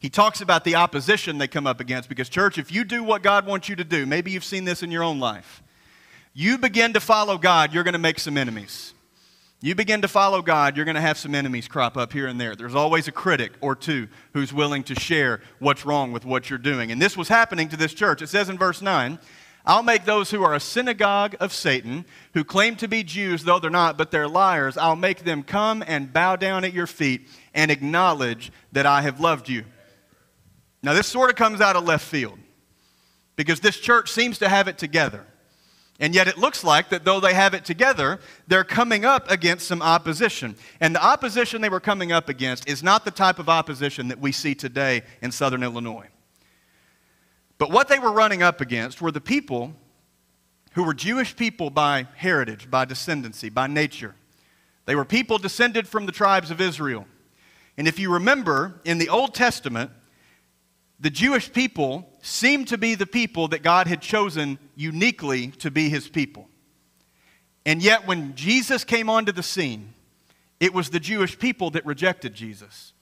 [0.00, 3.20] he talks about the opposition they come up against because, church, if you do what
[3.20, 5.60] God wants you to do, maybe you've seen this in your own life
[6.38, 8.94] you begin to follow God, you're going to make some enemies.
[9.60, 12.40] You begin to follow God, you're going to have some enemies crop up here and
[12.40, 12.54] there.
[12.54, 16.60] There's always a critic or two who's willing to share what's wrong with what you're
[16.60, 16.92] doing.
[16.92, 18.22] And this was happening to this church.
[18.22, 19.18] It says in verse 9,
[19.66, 23.58] I'll make those who are a synagogue of Satan, who claim to be Jews, though
[23.58, 27.26] they're not, but they're liars, I'll make them come and bow down at your feet
[27.52, 29.64] and acknowledge that I have loved you.
[30.84, 32.38] Now, this sort of comes out of left field
[33.34, 35.26] because this church seems to have it together.
[36.00, 39.66] And yet it looks like that though they have it together, they're coming up against
[39.66, 40.54] some opposition.
[40.80, 44.20] And the opposition they were coming up against is not the type of opposition that
[44.20, 46.06] we see today in southern Illinois.
[47.58, 49.74] But what they were running up against were the people
[50.72, 54.14] who were Jewish people by heritage, by descendancy, by nature.
[54.86, 57.06] They were people descended from the tribes of Israel.
[57.76, 59.90] And if you remember, in the Old Testament,
[61.00, 65.88] the Jewish people seemed to be the people that God had chosen uniquely to be
[65.88, 66.48] his people.
[67.66, 69.94] And yet, when Jesus came onto the scene,
[70.60, 72.92] it was the Jewish people that rejected Jesus.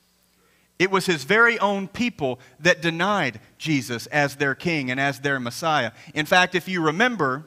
[0.78, 5.40] It was his very own people that denied Jesus as their king and as their
[5.40, 5.92] Messiah.
[6.14, 7.46] In fact, if you remember,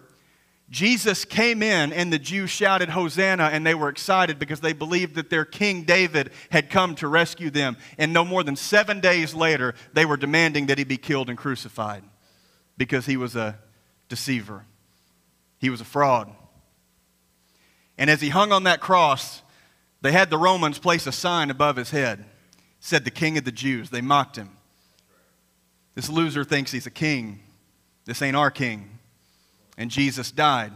[0.69, 5.15] Jesus came in and the Jews shouted Hosanna and they were excited because they believed
[5.15, 7.75] that their King David had come to rescue them.
[7.97, 11.37] And no more than seven days later, they were demanding that he be killed and
[11.37, 12.03] crucified
[12.77, 13.57] because he was a
[14.09, 14.65] deceiver,
[15.57, 16.33] he was a fraud.
[17.97, 19.41] And as he hung on that cross,
[20.01, 22.25] they had the Romans place a sign above his head.
[22.79, 23.89] Said, The King of the Jews.
[23.89, 24.51] They mocked him.
[25.95, 27.41] This loser thinks he's a king.
[28.05, 28.98] This ain't our king
[29.79, 30.73] and Jesus died.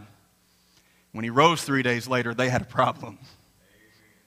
[1.12, 3.18] When he rose three days later, they had a problem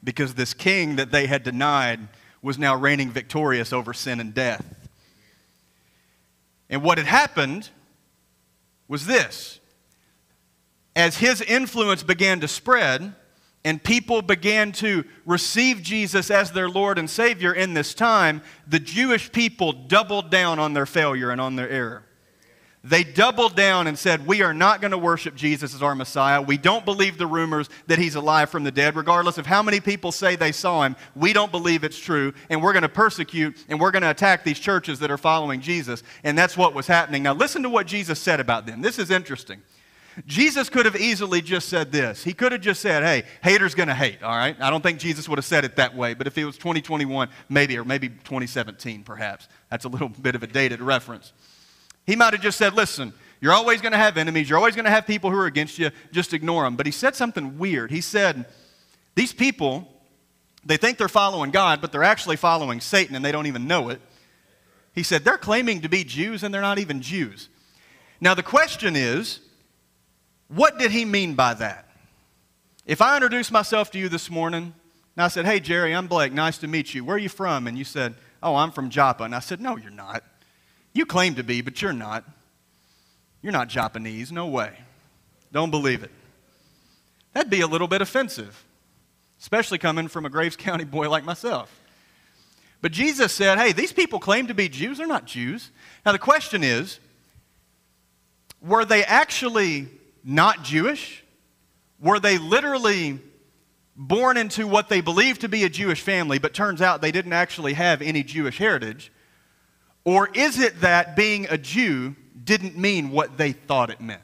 [0.01, 1.99] because this king that they had denied
[2.41, 4.63] was now reigning victorious over sin and death.
[6.69, 7.69] And what had happened
[8.87, 9.59] was this
[10.95, 13.13] as his influence began to spread,
[13.65, 18.79] and people began to receive Jesus as their Lord and Savior in this time, the
[18.79, 22.06] Jewish people doubled down on their failure and on their error.
[22.87, 26.41] They doubled down and said, We are not going to worship Jesus as our Messiah.
[26.41, 28.95] We don't believe the rumors that he's alive from the dead.
[28.95, 32.33] Regardless of how many people say they saw him, we don't believe it's true.
[32.49, 35.59] And we're going to persecute and we're going to attack these churches that are following
[35.59, 36.01] Jesus.
[36.23, 37.23] And that's what was happening.
[37.23, 38.81] Now, listen to what Jesus said about them.
[38.81, 39.61] This is interesting.
[40.25, 42.23] Jesus could have easily just said this.
[42.23, 44.55] He could have just said, hey, haters gonna hate, all right?
[44.59, 47.29] I don't think Jesus would have said it that way, but if it was 2021,
[47.49, 49.47] maybe, or maybe 2017, perhaps.
[49.69, 51.33] That's a little bit of a dated reference.
[52.07, 54.49] He might have just said, listen, you're always going to have enemies.
[54.49, 55.91] You're always going to have people who are against you.
[56.11, 56.75] Just ignore them.
[56.75, 57.91] But he said something weird.
[57.91, 58.45] He said,
[59.13, 59.87] these people,
[60.65, 63.89] they think they're following God, but they're actually following Satan and they don't even know
[63.89, 64.01] it.
[64.95, 67.49] He said, they're claiming to be Jews and they're not even Jews.
[68.19, 69.41] Now, the question is,
[70.47, 71.89] what did he mean by that?
[72.85, 74.73] If I introduced myself to you this morning
[75.15, 76.31] and I said, hey, Jerry, I'm Blake.
[76.31, 77.03] Nice to meet you.
[77.03, 77.67] Where are you from?
[77.67, 79.25] And you said, oh, I'm from Joppa.
[79.25, 80.23] And I said, no, you're not.
[80.97, 82.23] You claim to be, but you're not.
[83.43, 84.75] You're not Japanese, no way.
[85.51, 86.09] Don't believe it.
[87.33, 88.65] That'd be a little bit offensive,
[89.39, 91.71] especially coming from a Graves County boy like myself.
[92.81, 94.97] But Jesus said, hey, these people claim to be Jews.
[94.97, 95.69] They're not Jews.
[96.03, 96.99] Now, the question is
[98.59, 99.89] were they actually
[100.23, 101.23] not Jewish?
[101.99, 103.19] Were they literally
[103.95, 107.33] born into what they believed to be a Jewish family, but turns out they didn't
[107.33, 109.11] actually have any Jewish heritage?
[110.07, 114.21] Or is it that being a Jew didn't mean what they thought it meant?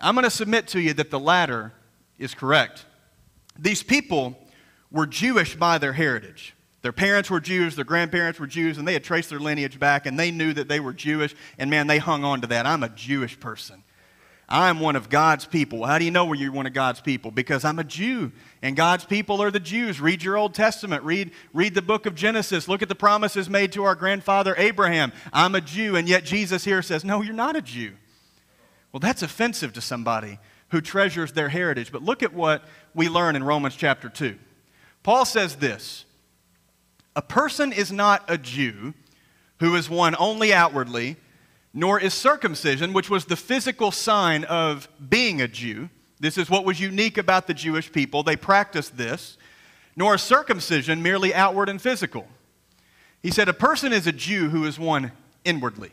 [0.00, 1.74] I'm going to submit to you that the latter
[2.18, 2.86] is correct.
[3.58, 4.38] These people
[4.90, 6.54] were Jewish by their heritage.
[6.80, 10.06] Their parents were Jews, their grandparents were Jews, and they had traced their lineage back,
[10.06, 12.64] and they knew that they were Jewish, and man, they hung on to that.
[12.64, 13.84] I'm a Jewish person.
[14.48, 15.84] I'm one of God's people.
[15.84, 17.30] How do you know where you're one of God's people?
[17.30, 18.32] Because I'm a Jew,
[18.62, 20.00] and God's people are the Jews.
[20.00, 21.04] Read your Old Testament.
[21.04, 22.66] Read, read the book of Genesis.
[22.66, 25.12] Look at the promises made to our grandfather Abraham.
[25.34, 27.92] I'm a Jew, and yet Jesus here says, No, you're not a Jew.
[28.90, 30.38] Well, that's offensive to somebody
[30.70, 31.92] who treasures their heritage.
[31.92, 34.38] But look at what we learn in Romans chapter 2.
[35.02, 36.06] Paul says this
[37.14, 38.94] A person is not a Jew
[39.60, 41.16] who is one only outwardly
[41.72, 45.90] nor is circumcision, which was the physical sign of being a Jew,
[46.20, 48.24] This is what was unique about the Jewish people.
[48.24, 49.36] They practiced this,
[49.94, 52.26] nor is circumcision merely outward and physical.
[53.22, 55.12] He said, A person is a Jew who is one
[55.44, 55.92] inwardly.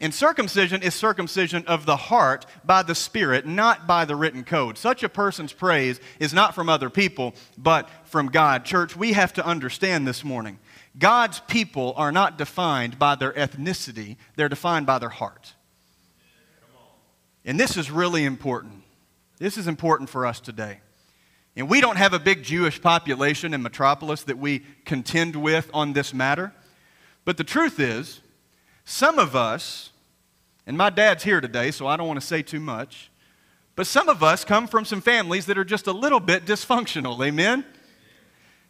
[0.00, 4.78] And circumcision is circumcision of the heart by the Spirit, not by the written code.
[4.78, 8.64] Such a person's praise is not from other people, but from God.
[8.64, 10.58] Church, we have to understand this morning
[10.98, 15.54] God's people are not defined by their ethnicity, they're defined by their heart.
[17.44, 18.82] And this is really important.
[19.38, 20.80] This is important for us today.
[21.56, 25.92] And we don't have a big Jewish population in Metropolis that we contend with on
[25.94, 26.52] this matter.
[27.24, 28.20] But the truth is,
[28.84, 29.90] some of us,
[30.66, 33.10] and my dad's here today, so I don't want to say too much,
[33.76, 37.24] but some of us come from some families that are just a little bit dysfunctional.
[37.24, 37.64] Amen?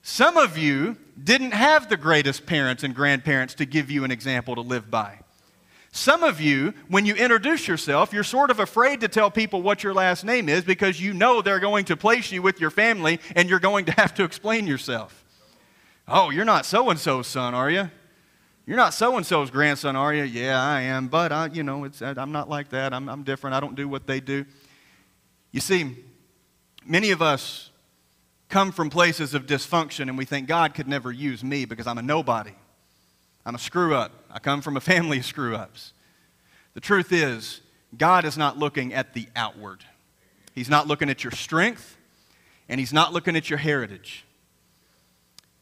[0.03, 4.55] Some of you didn't have the greatest parents and grandparents to give you an example
[4.55, 5.21] to live by.
[5.93, 9.83] Some of you, when you introduce yourself, you're sort of afraid to tell people what
[9.83, 13.19] your last name is because you know they're going to place you with your family
[13.35, 15.25] and you're going to have to explain yourself.
[16.07, 17.91] Oh, you're not so and so's son, are you?
[18.67, 20.23] You're not so and so's grandson, are you?
[20.23, 22.95] Yeah, I am, but I, you know, I'm not like that.
[22.95, 23.55] I'm, I'm different.
[23.55, 24.45] I don't do what they do.
[25.51, 25.97] You see,
[26.87, 27.70] many of us
[28.51, 31.99] come from places of dysfunction and we think God could never use me because I'm
[31.99, 32.53] a nobody.
[33.47, 34.13] I'm a screw up.
[34.31, 35.93] I come from a family of screw ups.
[36.75, 37.61] The truth is,
[37.97, 39.85] God is not looking at the outward.
[40.55, 41.97] He's not looking at your strength,
[42.69, 44.25] and He's not looking at your heritage.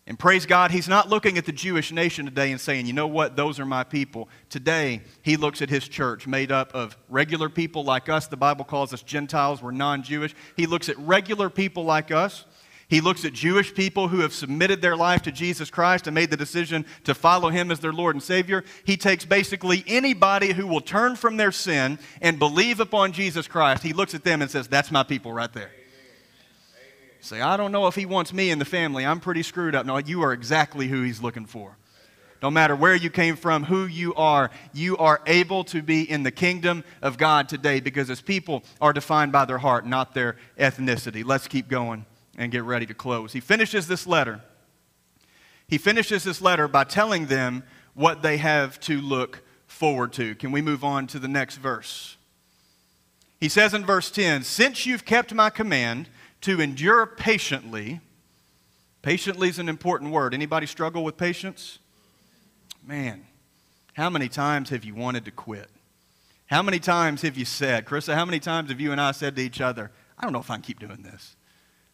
[0.07, 3.07] And praise God, He's not looking at the Jewish nation today and saying, you know
[3.07, 4.29] what, those are my people.
[4.51, 8.27] Today, He looks at His church made up of regular people like us.
[8.27, 10.35] The Bible calls us Gentiles, we're non Jewish.
[10.57, 12.45] He looks at regular people like us
[12.89, 16.31] he looks at Jewish people who have submitted their life to Jesus Christ and made
[16.31, 18.65] the decision to follow him as their Lord and Savior.
[18.85, 23.83] He takes basically anybody who will turn from their sin and believe upon Jesus Christ.
[23.83, 25.71] He looks at them and says, That's my people right there.
[27.21, 29.05] Say, I don't know if he wants me in the family.
[29.05, 29.85] I'm pretty screwed up.
[29.85, 31.77] No, you are exactly who he's looking for.
[32.41, 36.23] No matter where you came from, who you are, you are able to be in
[36.23, 40.37] the kingdom of God today because his people are defined by their heart, not their
[40.59, 41.23] ethnicity.
[41.23, 42.07] Let's keep going
[42.39, 43.33] and get ready to close.
[43.33, 44.41] He finishes this letter.
[45.67, 50.35] He finishes this letter by telling them what they have to look forward to.
[50.37, 52.17] Can we move on to the next verse?
[53.41, 56.09] He says in verse 10 Since you've kept my command
[56.43, 58.01] to endure patiently,
[59.03, 60.33] patiently is an important word.
[60.33, 61.81] Anybody struggle with patience?
[62.87, 63.27] Man,
[63.95, 65.69] how many times have you wanted to quit?
[66.47, 69.37] How many times have you said, Carissa, how many times have you and I said
[69.37, 71.35] to each other, I don't know if I can keep doing this?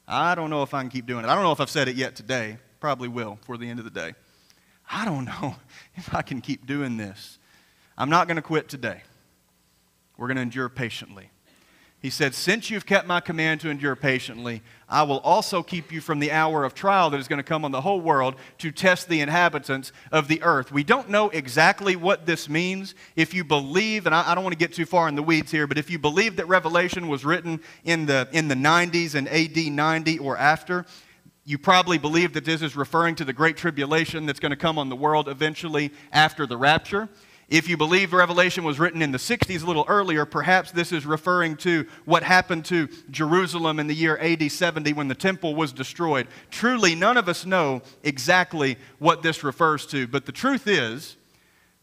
[0.06, 1.28] I don't know if I can keep doing it.
[1.28, 2.58] I don't know if I've said it yet today.
[2.80, 4.14] Probably will before the end of the day.
[4.90, 5.56] I don't know
[5.94, 7.38] if I can keep doing this.
[7.96, 9.02] I'm not going to quit today.
[10.16, 11.30] We're going to endure patiently.
[12.04, 16.02] He said, Since you've kept my command to endure patiently, I will also keep you
[16.02, 18.70] from the hour of trial that is going to come on the whole world to
[18.70, 20.70] test the inhabitants of the earth.
[20.70, 22.94] We don't know exactly what this means.
[23.16, 25.50] If you believe, and I, I don't want to get too far in the weeds
[25.50, 29.26] here, but if you believe that Revelation was written in the, in the 90s and
[29.26, 30.84] AD 90 or after,
[31.46, 34.76] you probably believe that this is referring to the great tribulation that's going to come
[34.78, 37.08] on the world eventually after the rapture.
[37.48, 41.04] If you believe Revelation was written in the 60s, a little earlier, perhaps this is
[41.04, 45.72] referring to what happened to Jerusalem in the year AD 70 when the temple was
[45.72, 46.26] destroyed.
[46.50, 51.16] Truly, none of us know exactly what this refers to, but the truth is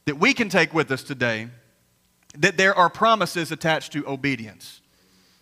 [0.06, 1.48] that we can take with us today
[2.38, 4.81] that there are promises attached to obedience.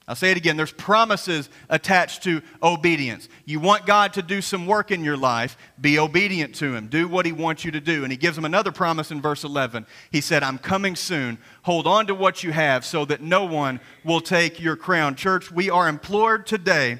[0.10, 3.30] I'll say it again there's promises attached to obedience.
[3.46, 6.88] You want God to do some work in your life, be obedient to Him.
[6.88, 8.04] Do what He wants you to do.
[8.04, 9.86] And He gives them another promise in verse 11.
[10.12, 11.38] He said, I'm coming soon.
[11.62, 15.14] Hold on to what you have so that no one will take your crown.
[15.14, 16.98] Church, we are implored today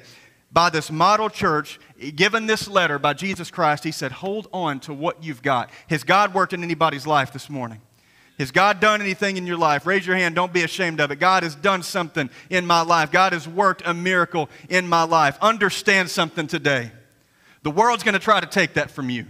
[0.52, 1.80] by this model church,
[2.14, 3.82] given this letter by Jesus Christ.
[3.82, 5.70] He said, Hold on to what you've got.
[5.88, 7.80] Has God worked in anybody's life this morning?
[8.40, 9.84] Has God done anything in your life?
[9.84, 10.34] Raise your hand.
[10.34, 11.16] Don't be ashamed of it.
[11.16, 13.12] God has done something in my life.
[13.12, 15.36] God has worked a miracle in my life.
[15.42, 16.90] Understand something today.
[17.64, 19.26] The world's going to try to take that from you.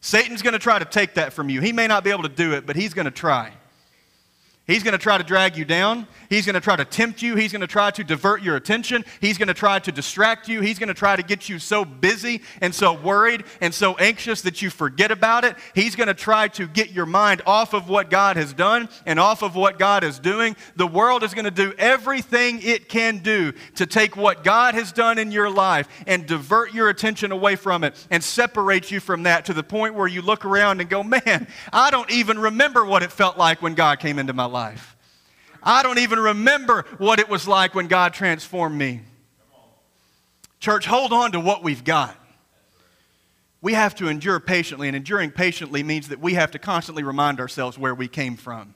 [0.00, 1.60] Satan's going to try to take that from you.
[1.60, 3.52] He may not be able to do it, but he's going to try.
[4.68, 6.06] He's going to try to drag you down.
[6.28, 7.36] He's going to try to tempt you.
[7.36, 9.02] He's going to try to divert your attention.
[9.18, 10.60] He's going to try to distract you.
[10.60, 14.42] He's going to try to get you so busy and so worried and so anxious
[14.42, 15.56] that you forget about it.
[15.74, 19.18] He's going to try to get your mind off of what God has done and
[19.18, 20.54] off of what God is doing.
[20.76, 24.92] The world is going to do everything it can do to take what God has
[24.92, 29.22] done in your life and divert your attention away from it and separate you from
[29.22, 32.84] that to the point where you look around and go, man, I don't even remember
[32.84, 34.96] what it felt like when God came into my life life.
[35.62, 39.02] I don't even remember what it was like when God transformed me.
[40.58, 42.16] Church, hold on to what we've got.
[43.60, 47.38] We have to endure patiently, and enduring patiently means that we have to constantly remind
[47.38, 48.74] ourselves where we came from.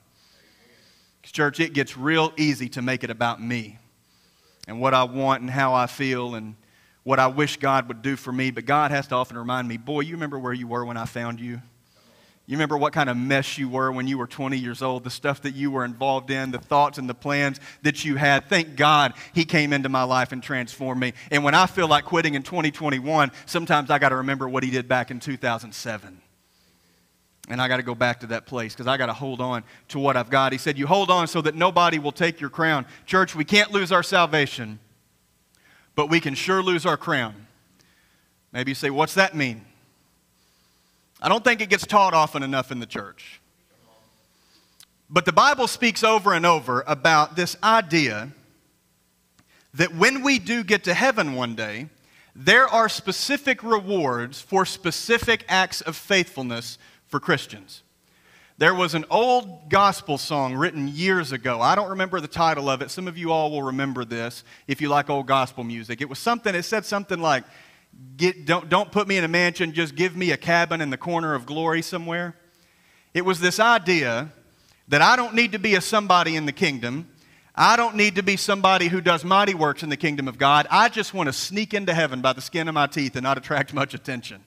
[1.23, 3.77] Church, it gets real easy to make it about me
[4.67, 6.55] and what I want and how I feel and
[7.03, 8.51] what I wish God would do for me.
[8.51, 11.05] But God has to often remind me, boy, you remember where you were when I
[11.05, 11.61] found you?
[12.45, 15.09] You remember what kind of mess you were when you were 20 years old, the
[15.09, 18.49] stuff that you were involved in, the thoughts and the plans that you had.
[18.49, 21.13] Thank God He came into my life and transformed me.
[21.31, 24.71] And when I feel like quitting in 2021, sometimes I got to remember what He
[24.71, 26.21] did back in 2007.
[27.49, 29.63] And I got to go back to that place because I got to hold on
[29.89, 30.51] to what I've got.
[30.51, 32.85] He said, You hold on so that nobody will take your crown.
[33.05, 34.79] Church, we can't lose our salvation,
[35.95, 37.47] but we can sure lose our crown.
[38.51, 39.65] Maybe you say, What's that mean?
[41.23, 43.39] I don't think it gets taught often enough in the church.
[45.09, 48.29] But the Bible speaks over and over about this idea
[49.73, 51.87] that when we do get to heaven one day,
[52.35, 57.83] there are specific rewards for specific acts of faithfulness for Christians.
[58.57, 61.61] There was an old gospel song written years ago.
[61.61, 62.91] I don't remember the title of it.
[62.91, 66.01] Some of you all will remember this if you like old gospel music.
[66.01, 67.45] It was something, it said something like,
[68.15, 70.97] Get, don't, don't put me in a mansion, just give me a cabin in the
[70.97, 72.35] corner of glory somewhere.
[73.13, 74.31] It was this idea
[74.87, 77.09] that I don't need to be a somebody in the kingdom.
[77.55, 80.67] I don't need to be somebody who does mighty works in the kingdom of God.
[80.71, 83.37] I just want to sneak into heaven by the skin of my teeth and not
[83.37, 84.43] attract much attention.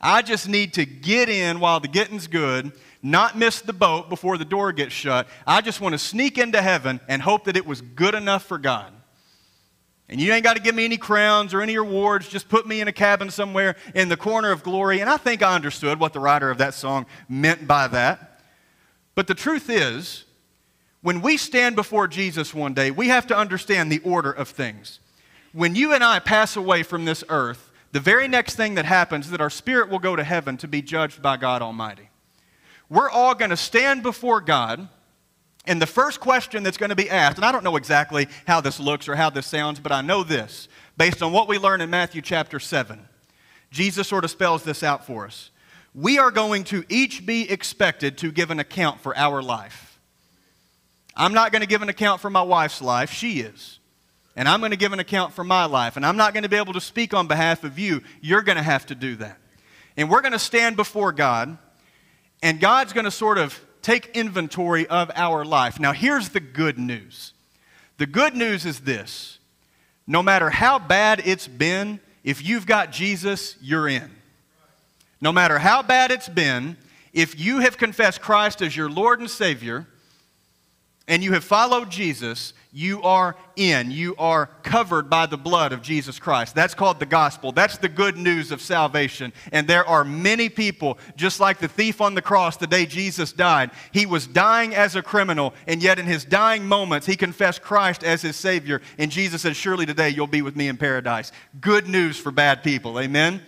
[0.00, 4.36] I just need to get in while the getting's good, not miss the boat before
[4.36, 5.28] the door gets shut.
[5.46, 8.58] I just want to sneak into heaven and hope that it was good enough for
[8.58, 8.92] God.
[10.08, 12.28] And you ain't got to give me any crowns or any rewards.
[12.28, 15.00] Just put me in a cabin somewhere in the corner of glory.
[15.00, 18.40] And I think I understood what the writer of that song meant by that.
[19.14, 20.24] But the truth is,
[21.02, 25.00] when we stand before Jesus one day, we have to understand the order of things.
[25.52, 29.26] When you and I pass away from this earth, the very next thing that happens
[29.26, 32.08] is that our spirit will go to heaven to be judged by God Almighty.
[32.88, 34.88] We're all going to stand before God
[35.68, 38.60] and the first question that's going to be asked, and I don't know exactly how
[38.60, 40.66] this looks or how this sounds, but I know this
[40.96, 42.98] based on what we learn in Matthew chapter 7.
[43.70, 45.50] Jesus sort of spells this out for us.
[45.94, 50.00] We are going to each be expected to give an account for our life.
[51.14, 53.78] I'm not going to give an account for my wife's life, she is.
[54.36, 55.96] And I'm going to give an account for my life.
[55.96, 58.02] And I'm not going to be able to speak on behalf of you.
[58.20, 59.38] You're going to have to do that.
[59.96, 61.58] And we're going to stand before God,
[62.42, 63.58] and God's going to sort of
[63.88, 65.80] take inventory of our life.
[65.80, 67.32] Now, here's the good news
[67.96, 69.38] the good news is this
[70.06, 74.10] no matter how bad it's been, if you've got Jesus, you're in.
[75.22, 76.76] No matter how bad it's been,
[77.14, 79.86] if you have confessed Christ as your Lord and Savior,
[81.08, 83.90] and you have followed Jesus, you are in.
[83.90, 86.54] You are covered by the blood of Jesus Christ.
[86.54, 87.50] That's called the gospel.
[87.50, 89.32] That's the good news of salvation.
[89.50, 93.32] And there are many people, just like the thief on the cross the day Jesus
[93.32, 93.70] died.
[93.90, 98.04] He was dying as a criminal, and yet in his dying moments, he confessed Christ
[98.04, 98.82] as his Savior.
[98.98, 101.32] And Jesus said, Surely today you'll be with me in paradise.
[101.58, 103.00] Good news for bad people.
[103.00, 103.40] Amen?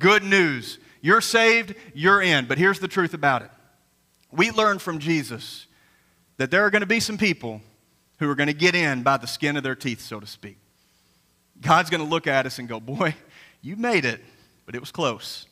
[0.00, 0.78] Good news.
[1.00, 2.46] You're saved, you're in.
[2.46, 3.50] But here's the truth about it
[4.32, 5.66] we learn from Jesus
[6.38, 7.60] that there are going to be some people
[8.18, 10.58] who are going to get in by the skin of their teeth, so to speak.
[11.60, 13.14] God's going to look at us and go, Boy,
[13.62, 14.22] you made it,
[14.64, 15.46] but it was close.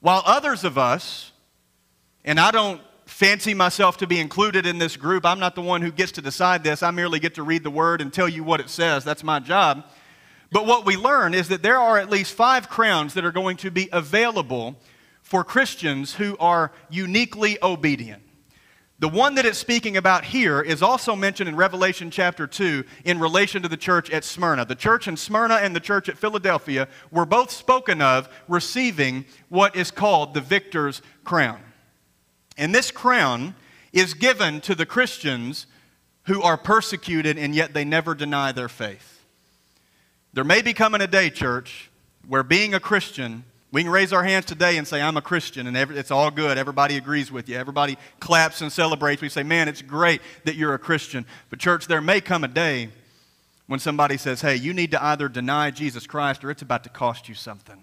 [0.00, 1.32] While others of us,
[2.24, 5.82] and I don't fancy myself to be included in this group, I'm not the one
[5.82, 6.82] who gets to decide this.
[6.82, 9.04] I merely get to read the word and tell you what it says.
[9.04, 9.84] That's my job.
[10.50, 13.56] But what we learn is that there are at least five crowns that are going
[13.58, 14.76] to be available
[15.22, 18.22] for Christians who are uniquely obedient.
[19.02, 23.18] The one that it's speaking about here is also mentioned in Revelation chapter 2 in
[23.18, 24.64] relation to the church at Smyrna.
[24.64, 29.74] The church in Smyrna and the church at Philadelphia were both spoken of receiving what
[29.74, 31.58] is called the victor's crown.
[32.56, 33.56] And this crown
[33.92, 35.66] is given to the Christians
[36.26, 39.24] who are persecuted and yet they never deny their faith.
[40.32, 41.90] There may be coming a day, church,
[42.28, 45.66] where being a Christian we can raise our hands today and say, I'm a Christian,
[45.66, 46.58] and every, it's all good.
[46.58, 47.56] Everybody agrees with you.
[47.56, 49.22] Everybody claps and celebrates.
[49.22, 51.24] We say, Man, it's great that you're a Christian.
[51.48, 52.90] But, church, there may come a day
[53.66, 56.90] when somebody says, Hey, you need to either deny Jesus Christ or it's about to
[56.90, 57.82] cost you something.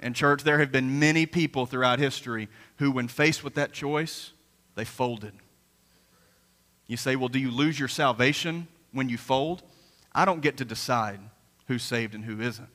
[0.00, 4.30] And, church, there have been many people throughout history who, when faced with that choice,
[4.76, 5.32] they folded.
[6.86, 9.64] You say, Well, do you lose your salvation when you fold?
[10.14, 11.18] I don't get to decide
[11.66, 12.68] who's saved and who isn't.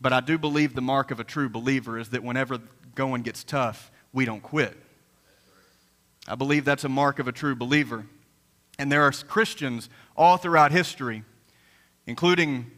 [0.00, 2.58] But I do believe the mark of a true believer is that whenever
[2.94, 4.76] going gets tough, we don't quit.
[6.26, 8.06] I believe that's a mark of a true believer.
[8.78, 11.24] And there are Christians all throughout history,
[12.06, 12.70] including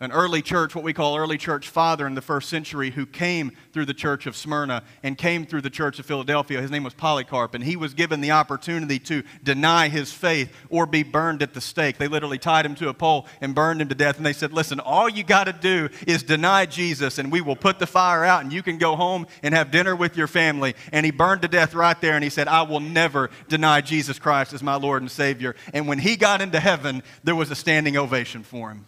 [0.00, 3.52] an early church, what we call early church father in the first century, who came
[3.72, 6.60] through the church of Smyrna and came through the church of Philadelphia.
[6.60, 10.84] His name was Polycarp, and he was given the opportunity to deny his faith or
[10.86, 11.98] be burned at the stake.
[11.98, 14.16] They literally tied him to a pole and burned him to death.
[14.16, 17.56] And they said, Listen, all you got to do is deny Jesus, and we will
[17.56, 20.74] put the fire out, and you can go home and have dinner with your family.
[20.92, 24.18] And he burned to death right there, and he said, I will never deny Jesus
[24.18, 25.54] Christ as my Lord and Savior.
[25.72, 28.86] And when he got into heaven, there was a standing ovation for him.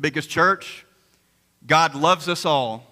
[0.00, 0.86] Because, church,
[1.66, 2.86] God loves us all,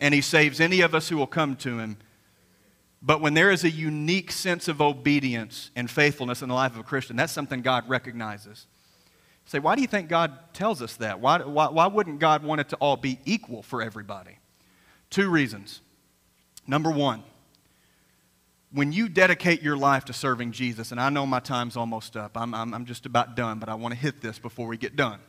[0.00, 1.96] and He saves any of us who will come to Him.
[3.00, 6.80] But when there is a unique sense of obedience and faithfulness in the life of
[6.80, 8.66] a Christian, that's something God recognizes.
[9.46, 11.20] Say, why do you think God tells us that?
[11.20, 14.38] Why, why, why wouldn't God want it to all be equal for everybody?
[15.10, 15.80] Two reasons.
[16.66, 17.22] Number one,
[18.72, 22.36] when you dedicate your life to serving Jesus, and I know my time's almost up,
[22.36, 24.96] I'm, I'm, I'm just about done, but I want to hit this before we get
[24.96, 25.20] done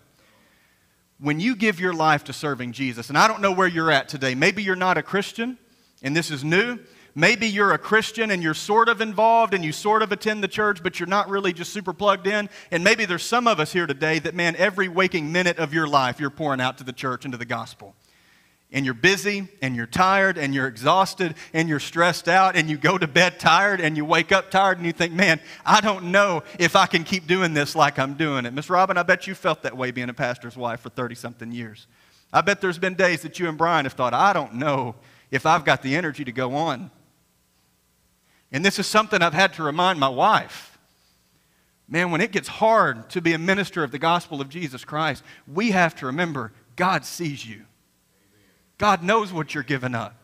[1.20, 4.10] when you give your life to serving Jesus, and I don't know where you're at
[4.10, 5.58] today, maybe you're not a Christian
[6.02, 6.80] and this is new.
[7.16, 10.48] Maybe you're a Christian and you're sort of involved and you sort of attend the
[10.48, 12.50] church, but you're not really just super plugged in.
[12.72, 15.88] And maybe there's some of us here today that, man, every waking minute of your
[15.88, 17.96] life you're pouring out to the church and to the gospel
[18.72, 22.78] and you're busy and you're tired and you're exhausted and you're stressed out and you
[22.78, 26.12] go to bed tired and you wake up tired and you think, man, I don't
[26.12, 28.54] know if I can keep doing this like I'm doing it.
[28.54, 31.52] Miss Robin, I bet you felt that way being a pastor's wife for 30 something
[31.52, 31.88] years.
[32.32, 34.96] I bet there's been days that you and Brian have thought, I don't know
[35.32, 36.92] if I've got the energy to go on.
[38.52, 40.78] And this is something I've had to remind my wife.
[41.88, 45.24] Man, when it gets hard to be a minister of the gospel of Jesus Christ,
[45.52, 47.66] we have to remember God sees you.
[48.80, 50.19] God knows what you're giving up.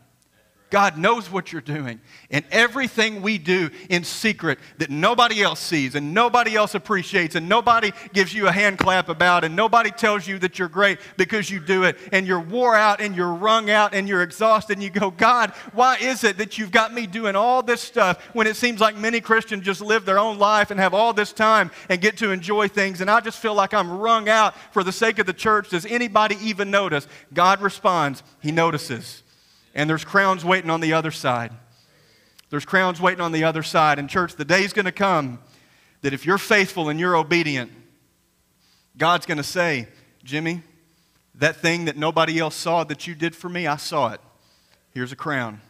[0.70, 2.00] God knows what you're doing.
[2.30, 7.48] And everything we do in secret that nobody else sees and nobody else appreciates and
[7.48, 11.50] nobody gives you a hand clap about and nobody tells you that you're great because
[11.50, 14.82] you do it and you're wore out and you're wrung out and you're exhausted and
[14.82, 18.48] you go, God, why is it that you've got me doing all this stuff when
[18.48, 21.70] it seems like many Christians just live their own life and have all this time
[21.88, 24.92] and get to enjoy things and I just feel like I'm wrung out for the
[24.92, 25.68] sake of the church?
[25.68, 27.06] Does anybody even notice?
[27.32, 29.22] God responds, He notices
[29.76, 31.52] and there's crowns waiting on the other side.
[32.48, 33.98] There's crowns waiting on the other side.
[33.98, 35.38] And, church, the day's going to come
[36.00, 37.70] that if you're faithful and you're obedient,
[38.96, 39.86] God's going to say,
[40.24, 40.62] Jimmy,
[41.34, 44.20] that thing that nobody else saw that you did for me, I saw it.
[44.94, 45.60] Here's a crown.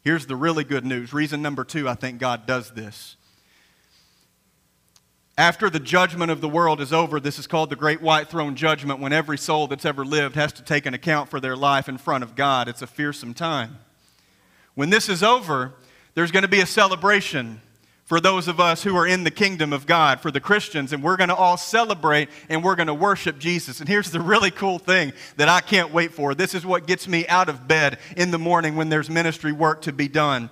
[0.00, 1.12] Here's the really good news.
[1.12, 3.16] Reason number two, I think God does this.
[5.36, 8.54] After the judgment of the world is over, this is called the Great White Throne
[8.54, 11.88] Judgment, when every soul that's ever lived has to take an account for their life
[11.88, 12.68] in front of God.
[12.68, 13.78] It's a fearsome time.
[14.76, 15.72] When this is over,
[16.14, 17.60] there's going to be a celebration
[18.04, 21.02] for those of us who are in the kingdom of God, for the Christians, and
[21.02, 23.80] we're going to all celebrate and we're going to worship Jesus.
[23.80, 26.34] And here's the really cool thing that I can't wait for.
[26.34, 29.82] This is what gets me out of bed in the morning when there's ministry work
[29.82, 30.50] to be done.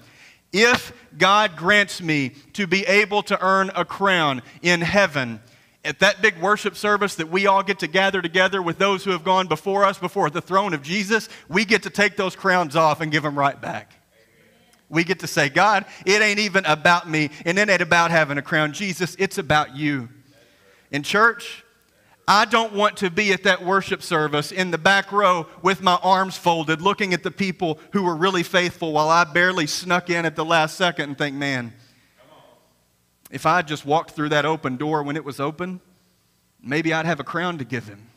[0.53, 5.40] If God grants me to be able to earn a crown in heaven,
[5.84, 9.11] at that big worship service that we all get to gather together with those who
[9.11, 12.76] have gone before us, before the throne of Jesus, we get to take those crowns
[12.76, 13.92] off and give them right back.
[14.88, 18.36] We get to say, God, it ain't even about me, and it ain't about having
[18.36, 18.72] a crown.
[18.72, 20.09] Jesus, it's about you.
[20.90, 21.64] In church,
[22.27, 25.99] I don't want to be at that worship service in the back row with my
[26.03, 30.25] arms folded, looking at the people who were really faithful while I barely snuck in
[30.25, 31.73] at the last second and think, man,
[33.31, 35.81] if I just walked through that open door when it was open,
[36.62, 38.09] maybe I'd have a crown to give him.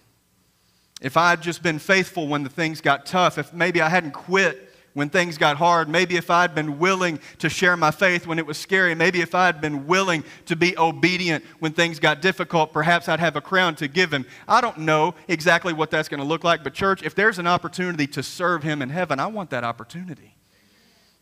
[1.01, 4.11] If I had just been faithful when the things got tough, if maybe I hadn't
[4.11, 5.89] quit when things got hard.
[5.89, 8.95] Maybe if I'd been willing to share my faith when it was scary.
[8.95, 13.35] Maybe if I'd been willing to be obedient when things got difficult, perhaps I'd have
[13.35, 14.25] a crown to give him.
[14.47, 17.45] I don't know exactly what that's going to look like, but church, if there's an
[17.45, 20.33] opportunity to serve him in heaven, I want that opportunity.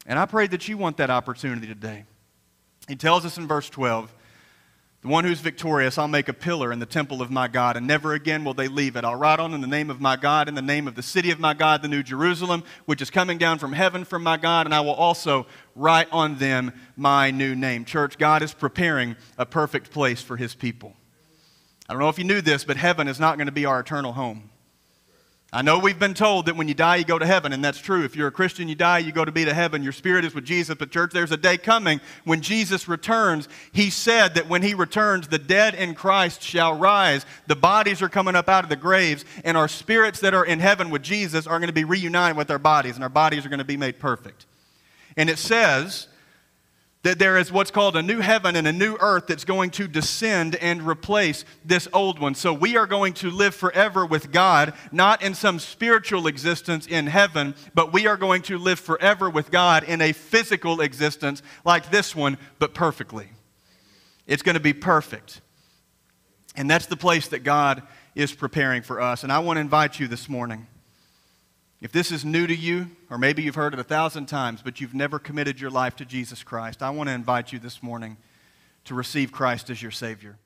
[0.06, 2.06] And I pray that you want that opportunity today.
[2.88, 4.14] He tells us in verse 12
[5.04, 7.86] the one who's victorious, I'll make a pillar in the temple of my God, and
[7.86, 9.04] never again will they leave it.
[9.04, 11.30] I'll write on in the name of my God, in the name of the city
[11.30, 14.66] of my God, the new Jerusalem, which is coming down from heaven from my God,
[14.66, 15.46] and I will also
[15.76, 17.84] write on them my new name.
[17.84, 20.94] Church, God is preparing a perfect place for his people.
[21.90, 23.82] I don't know if you knew this, but heaven is not going to be our
[23.82, 24.52] eternal home.
[25.56, 27.78] I know we've been told that when you die, you go to heaven, and that's
[27.78, 28.04] true.
[28.04, 29.84] If you're a Christian, you die, you go to be to heaven.
[29.84, 30.76] Your spirit is with Jesus.
[30.76, 33.48] But, church, there's a day coming when Jesus returns.
[33.72, 37.24] He said that when he returns, the dead in Christ shall rise.
[37.46, 40.60] The bodies are coming up out of the graves, and our spirits that are in
[40.60, 43.50] heaven with Jesus are going to be reunited with our bodies, and our bodies are
[43.50, 44.48] going to be made perfect.
[45.16, 46.08] And it says
[47.04, 49.88] that there is what's called a new heaven and a new earth that's going to
[49.88, 52.34] descend and replace this old one.
[52.34, 57.08] So we are going to live forever with God, not in some spiritual existence in
[57.08, 61.92] heaven, but we are going to live forever with God in a physical existence like
[61.92, 63.28] this one, but perfectly.
[64.26, 65.42] It's going to be perfect.
[66.56, 67.84] And that's the place that God
[68.16, 69.24] is preparing for us.
[69.24, 70.68] And I want to invite you this morning
[71.84, 74.80] if this is new to you, or maybe you've heard it a thousand times, but
[74.80, 78.16] you've never committed your life to Jesus Christ, I want to invite you this morning
[78.86, 80.38] to receive Christ as your Savior.